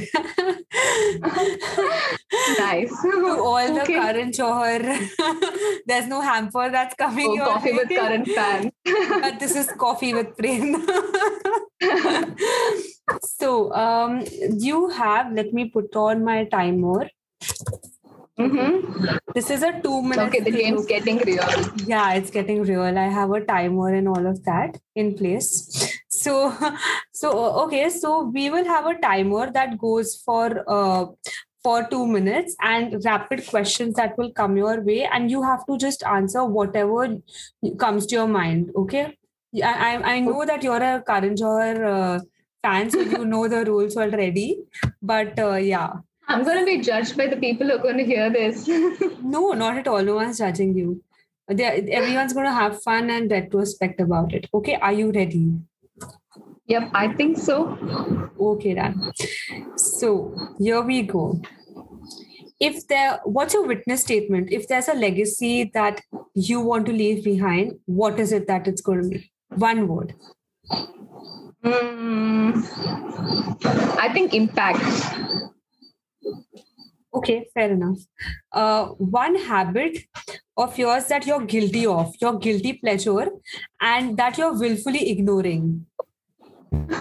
Nice. 2.59 2.93
To 3.03 3.39
all 3.39 3.73
the 3.73 3.83
Karan 3.85 4.31
Johar 4.31 4.81
there's 5.87 6.07
no 6.07 6.21
hamper 6.21 6.69
that's 6.69 6.95
coming 6.95 7.39
oh, 7.41 7.45
coffee 7.45 7.71
way. 7.71 7.77
with 7.77 7.89
Karan 7.89 8.25
fan. 8.25 8.71
But 9.21 9.39
this 9.39 9.55
is 9.55 9.67
coffee 9.71 10.13
with 10.13 10.35
brain 10.37 10.85
so 13.21 13.73
um 13.73 14.23
you 14.67 14.89
have 14.89 15.33
let 15.33 15.53
me 15.53 15.65
put 15.69 15.95
on 15.95 16.23
my 16.23 16.45
timer 16.45 17.09
Mm-hmm. 18.39 19.17
This 19.35 19.51
is 19.51 19.61
a 19.61 19.79
two 19.81 20.01
minute. 20.01 20.27
Okay, 20.27 20.39
the 20.39 20.51
game's 20.51 20.87
getting 20.87 21.17
real. 21.19 21.47
Yeah, 21.85 22.13
it's 22.13 22.31
getting 22.31 22.63
real. 22.63 22.81
I 22.81 23.07
have 23.07 23.31
a 23.31 23.41
timer 23.45 23.93
and 23.93 24.07
all 24.07 24.25
of 24.25 24.43
that 24.45 24.79
in 24.95 25.15
place. 25.15 25.99
So, 26.09 26.53
so 27.11 27.31
okay, 27.65 27.89
so 27.89 28.23
we 28.23 28.49
will 28.49 28.65
have 28.65 28.87
a 28.87 28.95
timer 28.95 29.51
that 29.51 29.77
goes 29.77 30.15
for 30.25 30.63
uh 30.67 31.05
for 31.63 31.87
two 31.89 32.05
minutes 32.07 32.55
and 32.61 33.05
rapid 33.05 33.45
questions 33.47 33.95
that 33.95 34.17
will 34.17 34.31
come 34.31 34.57
your 34.57 34.81
way, 34.81 35.03
and 35.05 35.29
you 35.29 35.43
have 35.43 35.65
to 35.67 35.77
just 35.77 36.03
answer 36.03 36.43
whatever 36.43 37.17
comes 37.77 38.07
to 38.07 38.15
your 38.15 38.27
mind. 38.27 38.71
Okay. 38.75 39.17
I 39.63 39.73
I, 39.89 40.13
I 40.13 40.19
know 40.21 40.43
that 40.45 40.63
you're 40.63 40.83
a 40.83 41.03
Karan 41.05 41.35
Johar 41.35 41.85
uh, 41.89 42.19
fan, 42.63 42.89
so 42.89 42.99
you 42.99 43.25
know 43.25 43.47
the 43.47 43.63
rules 43.63 43.95
already. 43.95 44.63
But 45.01 45.37
uh, 45.37 45.55
yeah, 45.55 45.93
I'm 46.27 46.43
going 46.43 46.59
to 46.59 46.65
be 46.65 46.81
judged 46.81 47.17
by 47.17 47.27
the 47.27 47.35
people 47.35 47.67
who 47.67 47.73
are 47.73 47.83
going 47.83 47.97
to 47.97 48.05
hear 48.05 48.29
this. 48.29 48.67
no, 49.21 49.51
not 49.51 49.77
at 49.77 49.87
all. 49.87 50.03
No 50.03 50.15
one's 50.15 50.37
judging 50.37 50.75
you. 50.75 51.03
They're, 51.47 51.73
everyone's 51.91 52.33
going 52.33 52.45
to 52.45 52.53
have 52.53 52.81
fun 52.81 53.09
and 53.09 53.29
retrospect 53.29 53.99
about 53.99 54.33
it. 54.33 54.47
Okay, 54.53 54.75
are 54.75 54.93
you 54.93 55.11
ready? 55.11 55.53
Yep, 56.67 56.91
I 56.93 57.13
think 57.13 57.37
so. 57.37 57.77
Okay, 58.39 58.73
then. 58.73 59.11
So 59.75 60.33
here 60.59 60.81
we 60.81 61.01
go. 61.01 61.41
If 62.59 62.87
there, 62.87 63.19
what's 63.25 63.53
your 63.53 63.67
witness 63.67 64.01
statement? 64.01 64.49
If 64.51 64.69
there's 64.69 64.87
a 64.87 64.93
legacy 64.93 65.69
that 65.73 65.99
you 66.33 66.61
want 66.61 66.85
to 66.85 66.93
leave 66.93 67.25
behind, 67.25 67.73
what 67.85 68.19
is 68.19 68.31
it 68.31 68.47
that 68.47 68.67
it's 68.67 68.81
going 68.81 69.03
to 69.03 69.09
be? 69.09 69.31
One 69.49 69.87
word. 69.89 70.15
Mm, 71.63 72.65
I 73.99 74.11
think 74.13 74.33
impact. 74.33 74.81
Okay, 77.15 77.47
fair 77.53 77.71
enough. 77.71 77.99
Uh, 78.51 78.85
one 78.87 79.35
habit 79.35 79.99
of 80.57 80.77
yours 80.77 81.05
that 81.05 81.27
you're 81.27 81.45
guilty 81.45 81.85
of, 81.85 82.13
your 82.19 82.39
guilty 82.39 82.73
pleasure, 82.73 83.27
and 83.79 84.17
that 84.17 84.37
you're 84.37 84.57
willfully 84.57 85.11
ignoring. 85.11 85.85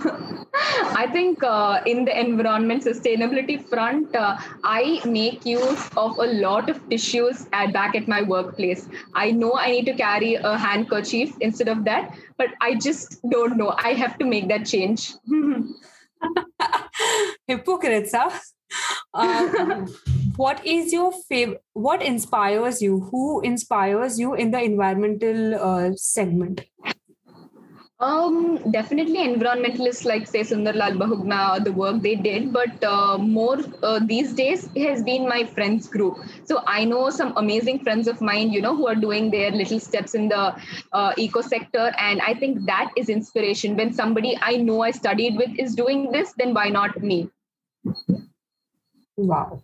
I 0.94 1.08
think 1.10 1.42
uh, 1.42 1.80
in 1.86 2.04
the 2.04 2.18
environment 2.18 2.84
sustainability 2.84 3.66
front, 3.66 4.14
uh, 4.14 4.36
I 4.62 5.00
make 5.06 5.46
use 5.46 5.88
of 5.96 6.18
a 6.18 6.26
lot 6.26 6.68
of 6.68 6.86
tissues 6.90 7.46
at 7.54 7.72
back 7.72 7.94
at 7.94 8.06
my 8.06 8.22
workplace. 8.22 8.88
I 9.14 9.30
know 9.30 9.54
I 9.54 9.70
need 9.70 9.86
to 9.86 9.94
carry 9.94 10.34
a 10.34 10.58
handkerchief 10.58 11.34
instead 11.40 11.68
of 11.68 11.84
that, 11.86 12.14
but 12.36 12.48
I 12.60 12.74
just 12.74 13.22
don't 13.30 13.56
know. 13.56 13.74
I 13.78 13.94
have 13.94 14.18
to 14.18 14.26
make 14.26 14.48
that 14.48 14.66
change. 14.66 15.14
Hypocrites, 17.46 18.12
huh? 18.14 18.30
Um, 19.14 19.86
what 20.36 20.64
is 20.66 20.92
your 20.92 21.12
favorite? 21.12 21.62
What 21.74 22.02
inspires 22.02 22.80
you? 22.80 23.00
Who 23.10 23.40
inspires 23.42 24.18
you 24.18 24.34
in 24.34 24.50
the 24.50 24.62
environmental 24.62 25.54
uh, 25.54 25.90
segment? 25.96 26.62
Um, 28.02 28.58
definitely 28.72 29.18
environmentalists 29.18 30.04
like 30.04 30.26
say 30.26 30.40
Sundarlal 30.40 30.98
Bahuguna, 30.98 31.62
the 31.62 31.70
work 31.70 32.02
they 32.02 32.16
did, 32.16 32.52
but 32.52 32.82
uh, 32.82 33.16
more 33.16 33.58
uh, 33.84 34.00
these 34.04 34.32
days 34.32 34.68
has 34.76 35.04
been 35.04 35.28
my 35.28 35.44
friends 35.44 35.86
group. 35.86 36.16
So 36.44 36.64
I 36.66 36.84
know 36.84 37.10
some 37.10 37.32
amazing 37.36 37.78
friends 37.84 38.08
of 38.08 38.20
mine, 38.20 38.50
you 38.50 38.60
know, 38.60 38.74
who 38.74 38.88
are 38.88 38.96
doing 38.96 39.30
their 39.30 39.52
little 39.52 39.78
steps 39.78 40.16
in 40.16 40.28
the 40.28 40.56
uh, 40.92 41.12
eco 41.16 41.42
sector, 41.42 41.92
and 41.96 42.20
I 42.22 42.34
think 42.34 42.66
that 42.66 42.90
is 42.96 43.08
inspiration. 43.08 43.76
When 43.76 43.92
somebody 43.92 44.36
I 44.42 44.56
know 44.56 44.82
I 44.82 44.90
studied 44.90 45.36
with 45.36 45.56
is 45.56 45.76
doing 45.76 46.10
this, 46.10 46.32
then 46.36 46.54
why 46.54 46.70
not 46.70 47.00
me? 47.00 47.30
Wow. 49.16 49.62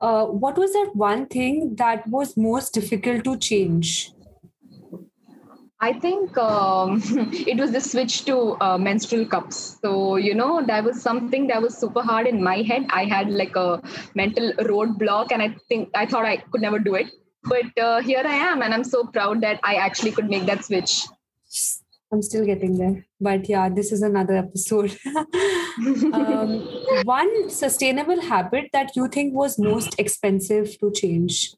Uh, 0.00 0.26
what 0.26 0.56
was 0.56 0.72
that 0.72 0.90
one 0.94 1.26
thing 1.26 1.74
that 1.76 2.06
was 2.06 2.36
most 2.36 2.74
difficult 2.74 3.24
to 3.24 3.36
change? 3.36 4.12
I 5.80 5.92
think 5.92 6.36
um, 6.36 7.00
it 7.32 7.58
was 7.58 7.70
the 7.70 7.80
switch 7.80 8.24
to 8.24 8.56
uh, 8.60 8.78
menstrual 8.78 9.26
cups. 9.26 9.78
So, 9.80 10.16
you 10.16 10.34
know, 10.34 10.64
that 10.66 10.84
was 10.84 11.00
something 11.00 11.46
that 11.48 11.62
was 11.62 11.76
super 11.76 12.02
hard 12.02 12.26
in 12.26 12.42
my 12.42 12.62
head. 12.62 12.86
I 12.90 13.04
had 13.04 13.30
like 13.30 13.54
a 13.54 13.80
mental 14.14 14.52
roadblock, 14.54 15.30
and 15.30 15.40
I 15.40 15.56
think 15.68 15.90
I 15.94 16.06
thought 16.06 16.24
I 16.24 16.38
could 16.38 16.60
never 16.60 16.78
do 16.78 16.96
it. 16.96 17.10
But 17.44 17.78
uh, 17.78 18.00
here 18.00 18.22
I 18.24 18.34
am, 18.34 18.62
and 18.62 18.74
I'm 18.74 18.84
so 18.84 19.04
proud 19.04 19.40
that 19.42 19.60
I 19.62 19.76
actually 19.76 20.10
could 20.10 20.28
make 20.28 20.46
that 20.46 20.64
switch. 20.64 21.06
I'm 22.10 22.22
still 22.22 22.44
getting 22.46 22.78
there. 22.78 23.06
But 23.20 23.48
yeah, 23.48 23.68
this 23.68 23.92
is 23.92 24.02
another 24.02 24.36
episode. 24.36 24.96
um, 26.12 26.60
one 27.04 27.50
sustainable 27.50 28.20
habit 28.22 28.70
that 28.72 28.96
you 28.96 29.08
think 29.08 29.34
was 29.34 29.58
most 29.58 29.98
expensive 29.98 30.78
to 30.80 30.90
change? 30.90 31.54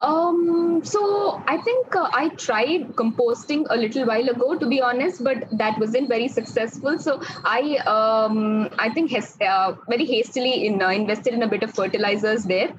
Um, 0.00 0.82
so 0.84 1.42
I 1.48 1.56
think 1.58 1.96
uh, 1.96 2.08
I 2.12 2.28
tried 2.28 2.94
composting 2.94 3.66
a 3.70 3.76
little 3.76 4.06
while 4.06 4.28
ago, 4.28 4.56
to 4.56 4.66
be 4.66 4.80
honest, 4.80 5.24
but 5.24 5.44
that 5.52 5.78
wasn't 5.78 6.08
very 6.08 6.28
successful. 6.28 6.98
So 6.98 7.20
I, 7.44 7.78
um, 7.86 8.68
I 8.78 8.90
think 8.90 9.10
has, 9.12 9.36
uh, 9.40 9.74
very 9.88 10.04
hastily 10.04 10.66
in, 10.66 10.80
uh, 10.80 10.90
invested 10.90 11.34
in 11.34 11.42
a 11.42 11.48
bit 11.48 11.64
of 11.64 11.74
fertilizers 11.74 12.44
there, 12.44 12.72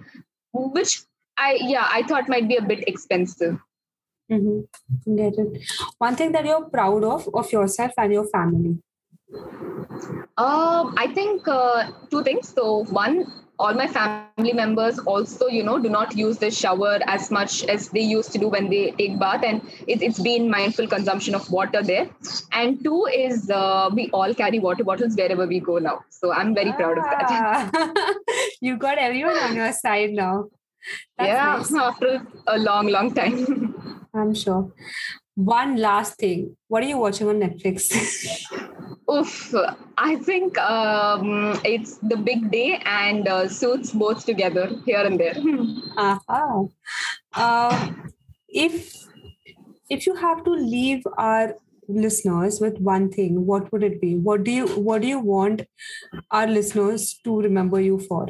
which 0.53 1.01
I, 1.37 1.57
yeah, 1.59 1.89
I 1.91 2.03
thought 2.03 2.29
might 2.29 2.47
be 2.47 2.55
a 2.55 2.61
bit 2.61 2.87
expensive. 2.87 3.59
Mm-hmm. 4.31 5.15
Get 5.15 5.33
it. 5.37 5.63
One 5.97 6.15
thing 6.15 6.31
that 6.33 6.45
you're 6.45 6.69
proud 6.69 7.03
of 7.03 7.27
of 7.33 7.51
yourself 7.51 7.91
and 7.97 8.13
your 8.13 8.27
family. 8.27 8.77
Um, 10.37 10.95
I 10.97 11.11
think 11.13 11.47
uh, 11.47 11.91
two 12.09 12.23
things. 12.23 12.49
So 12.49 12.85
one, 12.85 13.25
all 13.59 13.73
my 13.73 13.87
family 13.87 14.53
members 14.53 14.97
also, 14.99 15.47
you 15.47 15.63
know, 15.63 15.77
do 15.79 15.89
not 15.89 16.15
use 16.15 16.37
the 16.37 16.49
shower 16.49 16.99
as 17.05 17.29
much 17.29 17.63
as 17.65 17.89
they 17.89 18.01
used 18.01 18.31
to 18.31 18.37
do 18.37 18.47
when 18.47 18.69
they 18.69 18.91
take 18.91 19.19
bath, 19.19 19.43
and 19.43 19.61
it, 19.87 20.01
has 20.01 20.19
been 20.19 20.49
mindful 20.49 20.87
consumption 20.87 21.35
of 21.35 21.49
water 21.51 21.83
there. 21.83 22.09
And 22.53 22.83
two 22.83 23.05
is 23.13 23.49
uh, 23.49 23.89
we 23.93 24.09
all 24.11 24.33
carry 24.33 24.59
water 24.59 24.83
bottles 24.83 25.15
wherever 25.15 25.45
we 25.45 25.59
go 25.59 25.77
now. 25.79 26.01
So 26.09 26.31
I'm 26.31 26.55
very 26.55 26.69
ah. 26.69 26.75
proud 26.75 26.97
of 26.97 27.03
that. 27.03 27.25
Ah. 27.29 28.13
you 28.61 28.77
got 28.77 28.97
everyone 28.97 29.37
on 29.37 29.55
your 29.55 29.73
side 29.73 30.11
now. 30.11 30.45
That's 31.17 31.29
yeah, 31.29 31.55
nice. 31.57 31.73
after 31.89 32.25
a 32.47 32.57
long, 32.57 32.87
long 32.87 33.13
time. 33.13 33.98
I'm 34.13 34.33
sure. 34.33 34.71
One 35.35 35.77
last 35.77 36.17
thing. 36.17 36.57
What 36.67 36.83
are 36.83 36.87
you 36.87 36.97
watching 36.97 37.29
on 37.29 37.39
Netflix? 37.39 37.91
Oof, 39.11 39.55
I 39.97 40.17
think 40.17 40.57
um, 40.57 41.59
it's 41.63 41.97
the 41.97 42.17
big 42.17 42.51
day 42.51 42.81
and 42.85 43.27
uh, 43.27 43.47
suits 43.47 43.91
both 43.91 44.25
together 44.25 44.69
here 44.85 45.01
and 45.01 45.19
there. 45.19 45.35
uh-huh. 45.97 46.63
Uh, 47.33 47.91
if 48.47 48.93
if 49.89 50.05
you 50.05 50.13
have 50.15 50.43
to 50.43 50.51
leave 50.51 51.03
our 51.17 51.55
listeners 51.87 52.59
with 52.61 52.77
one 52.79 53.09
thing, 53.09 53.45
what 53.45 53.71
would 53.71 53.83
it 53.83 53.99
be? 53.99 54.15
What 54.15 54.43
do 54.43 54.51
you 54.51 54.67
what 54.67 55.01
do 55.01 55.07
you 55.07 55.19
want 55.19 55.63
our 56.29 56.47
listeners 56.47 57.19
to 57.23 57.41
remember 57.41 57.81
you 57.81 57.99
for? 57.99 58.27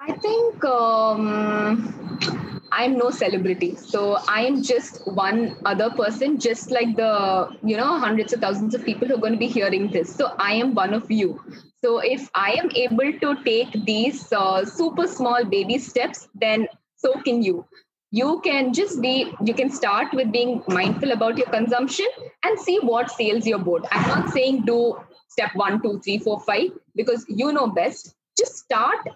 I 0.00 0.12
think 0.12 0.64
um, 0.64 2.41
I'm 2.72 2.96
no 2.96 3.10
celebrity. 3.10 3.76
So 3.76 4.18
I 4.28 4.46
am 4.46 4.62
just 4.62 5.06
one 5.06 5.56
other 5.66 5.90
person, 5.90 6.38
just 6.38 6.70
like 6.70 6.96
the, 6.96 7.54
you 7.62 7.76
know, 7.76 7.98
hundreds 7.98 8.32
of 8.32 8.40
thousands 8.40 8.74
of 8.74 8.84
people 8.84 9.08
who 9.08 9.14
are 9.14 9.20
going 9.20 9.34
to 9.34 9.38
be 9.38 9.46
hearing 9.46 9.90
this. 9.90 10.14
So 10.14 10.34
I 10.38 10.54
am 10.54 10.74
one 10.74 10.94
of 10.94 11.10
you. 11.10 11.40
So 11.84 11.98
if 11.98 12.30
I 12.34 12.52
am 12.52 12.70
able 12.74 13.12
to 13.24 13.44
take 13.44 13.72
these 13.84 14.32
uh, 14.32 14.64
super 14.64 15.06
small 15.06 15.44
baby 15.44 15.78
steps, 15.78 16.28
then 16.34 16.66
so 16.96 17.20
can 17.20 17.42
you. 17.42 17.66
You 18.10 18.40
can 18.44 18.72
just 18.72 19.00
be, 19.02 19.32
you 19.44 19.54
can 19.54 19.70
start 19.70 20.12
with 20.12 20.32
being 20.32 20.62
mindful 20.68 21.12
about 21.12 21.38
your 21.38 21.48
consumption 21.48 22.06
and 22.44 22.58
see 22.58 22.78
what 22.78 23.10
sails 23.10 23.46
your 23.46 23.58
boat. 23.58 23.86
I'm 23.90 24.08
not 24.08 24.30
saying 24.30 24.62
do 24.64 24.98
step 25.28 25.50
one, 25.54 25.82
two, 25.82 26.00
three, 26.00 26.18
four, 26.18 26.40
five, 26.40 26.70
because 26.94 27.24
you 27.28 27.52
know 27.52 27.66
best. 27.66 28.14
Just 28.38 28.58
start 28.58 29.08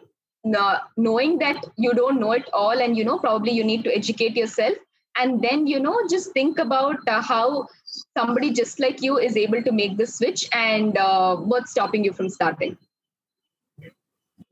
knowing 0.96 1.38
that 1.38 1.64
you 1.76 1.92
don't 1.94 2.20
know 2.20 2.32
it 2.32 2.48
all 2.52 2.80
and 2.80 2.96
you 2.96 3.04
know 3.04 3.18
probably 3.18 3.52
you 3.52 3.64
need 3.64 3.84
to 3.84 3.94
educate 3.94 4.36
yourself. 4.36 4.76
And 5.18 5.42
then 5.42 5.66
you 5.66 5.80
know 5.80 5.98
just 6.10 6.32
think 6.32 6.58
about 6.58 6.96
uh, 7.08 7.22
how 7.22 7.68
somebody 8.16 8.52
just 8.52 8.80
like 8.80 9.02
you 9.02 9.18
is 9.18 9.36
able 9.36 9.62
to 9.62 9.72
make 9.72 9.96
the 9.96 10.06
switch 10.06 10.48
and 10.52 10.96
uh, 10.96 11.36
what's 11.36 11.70
stopping 11.70 12.04
you 12.04 12.12
from 12.12 12.28
starting. 12.28 12.76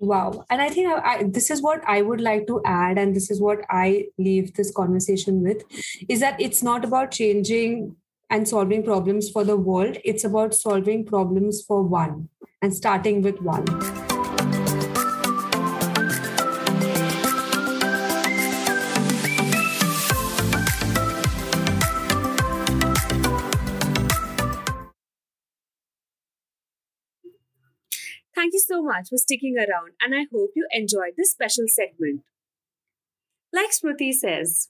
Wow. 0.00 0.44
And 0.50 0.60
i 0.60 0.68
think 0.68 0.88
I, 0.88 1.00
I, 1.10 1.22
this 1.22 1.50
is 1.50 1.62
what 1.62 1.82
i 1.88 2.02
would 2.02 2.20
like 2.20 2.46
to 2.48 2.60
add 2.66 2.98
and 2.98 3.16
this 3.16 3.30
is 3.30 3.40
what 3.40 3.60
i 3.70 4.06
leave 4.18 4.52
this 4.54 4.70
conversation 4.70 5.42
with 5.42 5.62
is 6.08 6.20
that 6.20 6.38
it's 6.40 6.62
not 6.62 6.84
about 6.84 7.10
changing 7.10 7.96
and 8.30 8.48
solving 8.48 8.82
problems 8.82 9.30
for 9.30 9.44
the 9.44 9.56
world. 9.56 9.98
It's 10.04 10.24
about 10.24 10.54
solving 10.54 11.04
problems 11.04 11.62
for 11.62 11.82
one 11.82 12.28
and 12.62 12.74
starting 12.74 13.22
with 13.22 13.40
one 13.40 13.64
so 28.74 28.82
much 28.82 29.08
for 29.10 29.16
sticking 29.16 29.56
around, 29.56 29.92
and 30.00 30.14
I 30.14 30.26
hope 30.32 30.50
you 30.54 30.66
enjoyed 30.72 31.14
this 31.16 31.30
special 31.30 31.64
segment. 31.68 32.22
Like 33.52 33.70
Smruthi 33.70 34.12
says, 34.12 34.68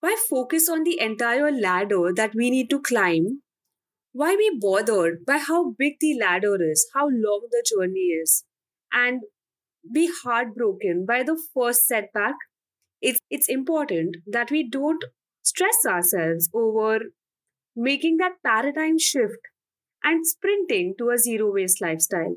why 0.00 0.16
focus 0.28 0.68
on 0.68 0.84
the 0.84 1.00
entire 1.00 1.50
ladder 1.50 2.12
that 2.14 2.34
we 2.34 2.50
need 2.50 2.70
to 2.70 2.80
climb? 2.80 3.42
Why 4.12 4.36
be 4.36 4.50
bothered 4.60 5.24
by 5.26 5.38
how 5.38 5.72
big 5.78 5.94
the 6.00 6.18
ladder 6.18 6.56
is, 6.60 6.88
how 6.94 7.04
long 7.04 7.48
the 7.50 7.64
journey 7.70 8.08
is, 8.22 8.44
and 8.92 9.22
be 9.92 10.10
heartbroken 10.24 11.04
by 11.06 11.22
the 11.22 11.40
first 11.54 11.86
setback? 11.86 12.34
It's, 13.00 13.18
it's 13.30 13.48
important 13.48 14.16
that 14.26 14.50
we 14.50 14.68
don't 14.68 15.04
stress 15.42 15.86
ourselves 15.86 16.48
over 16.54 17.00
making 17.76 18.18
that 18.18 18.32
paradigm 18.44 18.98
shift 18.98 19.48
and 20.02 20.26
sprinting 20.26 20.94
to 20.98 21.10
a 21.10 21.18
zero 21.18 21.52
waste 21.52 21.80
lifestyle. 21.80 22.36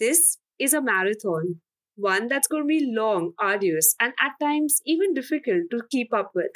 This 0.00 0.38
is 0.58 0.72
a 0.72 0.80
marathon, 0.80 1.60
one 1.94 2.26
that's 2.28 2.48
going 2.48 2.62
to 2.62 2.66
be 2.66 2.90
long, 2.90 3.34
arduous, 3.38 3.94
and 4.00 4.14
at 4.18 4.32
times 4.40 4.80
even 4.86 5.12
difficult 5.12 5.64
to 5.70 5.82
keep 5.90 6.14
up 6.14 6.32
with. 6.34 6.52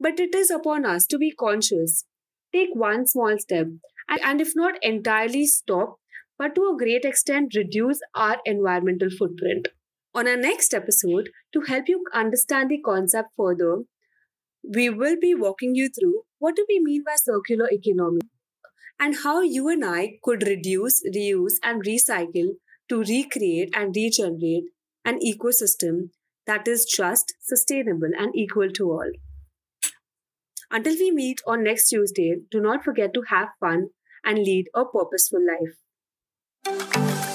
But 0.00 0.18
it 0.18 0.34
is 0.34 0.50
upon 0.50 0.86
us 0.86 1.06
to 1.08 1.18
be 1.18 1.32
conscious 1.32 2.06
take 2.52 2.70
one 2.74 3.06
small 3.06 3.38
step 3.38 3.66
and, 4.08 4.40
if 4.40 4.52
not 4.54 4.74
entirely 4.82 5.46
stop, 5.46 5.96
but 6.38 6.54
to 6.54 6.62
a 6.62 6.76
great 6.76 7.04
extent 7.04 7.54
reduce 7.56 8.00
our 8.14 8.38
environmental 8.44 9.08
footprint. 9.10 9.68
On 10.14 10.28
our 10.28 10.36
next 10.36 10.74
episode, 10.74 11.30
to 11.52 11.62
help 11.62 11.88
you 11.88 12.04
understand 12.12 12.70
the 12.70 12.80
concept 12.80 13.30
further, 13.36 13.84
we 14.62 14.90
will 14.90 15.16
be 15.20 15.34
walking 15.34 15.74
you 15.74 15.88
through 15.88 16.22
what 16.38 16.56
do 16.56 16.66
we 16.68 16.80
mean 16.80 17.04
by 17.04 17.16
circular 17.16 17.68
economy 17.70 18.20
and 19.00 19.16
how 19.24 19.40
you 19.40 19.68
and 19.68 19.84
I 19.84 20.18
could 20.22 20.46
reduce, 20.46 21.02
reuse, 21.14 21.54
and 21.62 21.84
recycle 21.84 22.56
to 22.92 23.02
recreate 23.04 23.70
and 23.74 23.96
regenerate 23.96 24.64
an 25.06 25.18
ecosystem 25.26 26.10
that 26.46 26.68
is 26.68 26.84
just, 26.84 27.32
sustainable, 27.40 28.10
and 28.18 28.36
equal 28.36 28.68
to 28.68 28.90
all. 28.92 29.10
Until 30.70 30.94
we 30.98 31.10
meet 31.10 31.40
on 31.46 31.64
next 31.64 31.88
Tuesday, 31.88 32.36
do 32.50 32.60
not 32.60 32.84
forget 32.84 33.14
to 33.14 33.22
have 33.28 33.48
fun 33.58 33.88
and 34.24 34.38
lead 34.38 34.66
a 34.74 34.84
purposeful 34.84 35.40
life. 35.40 37.31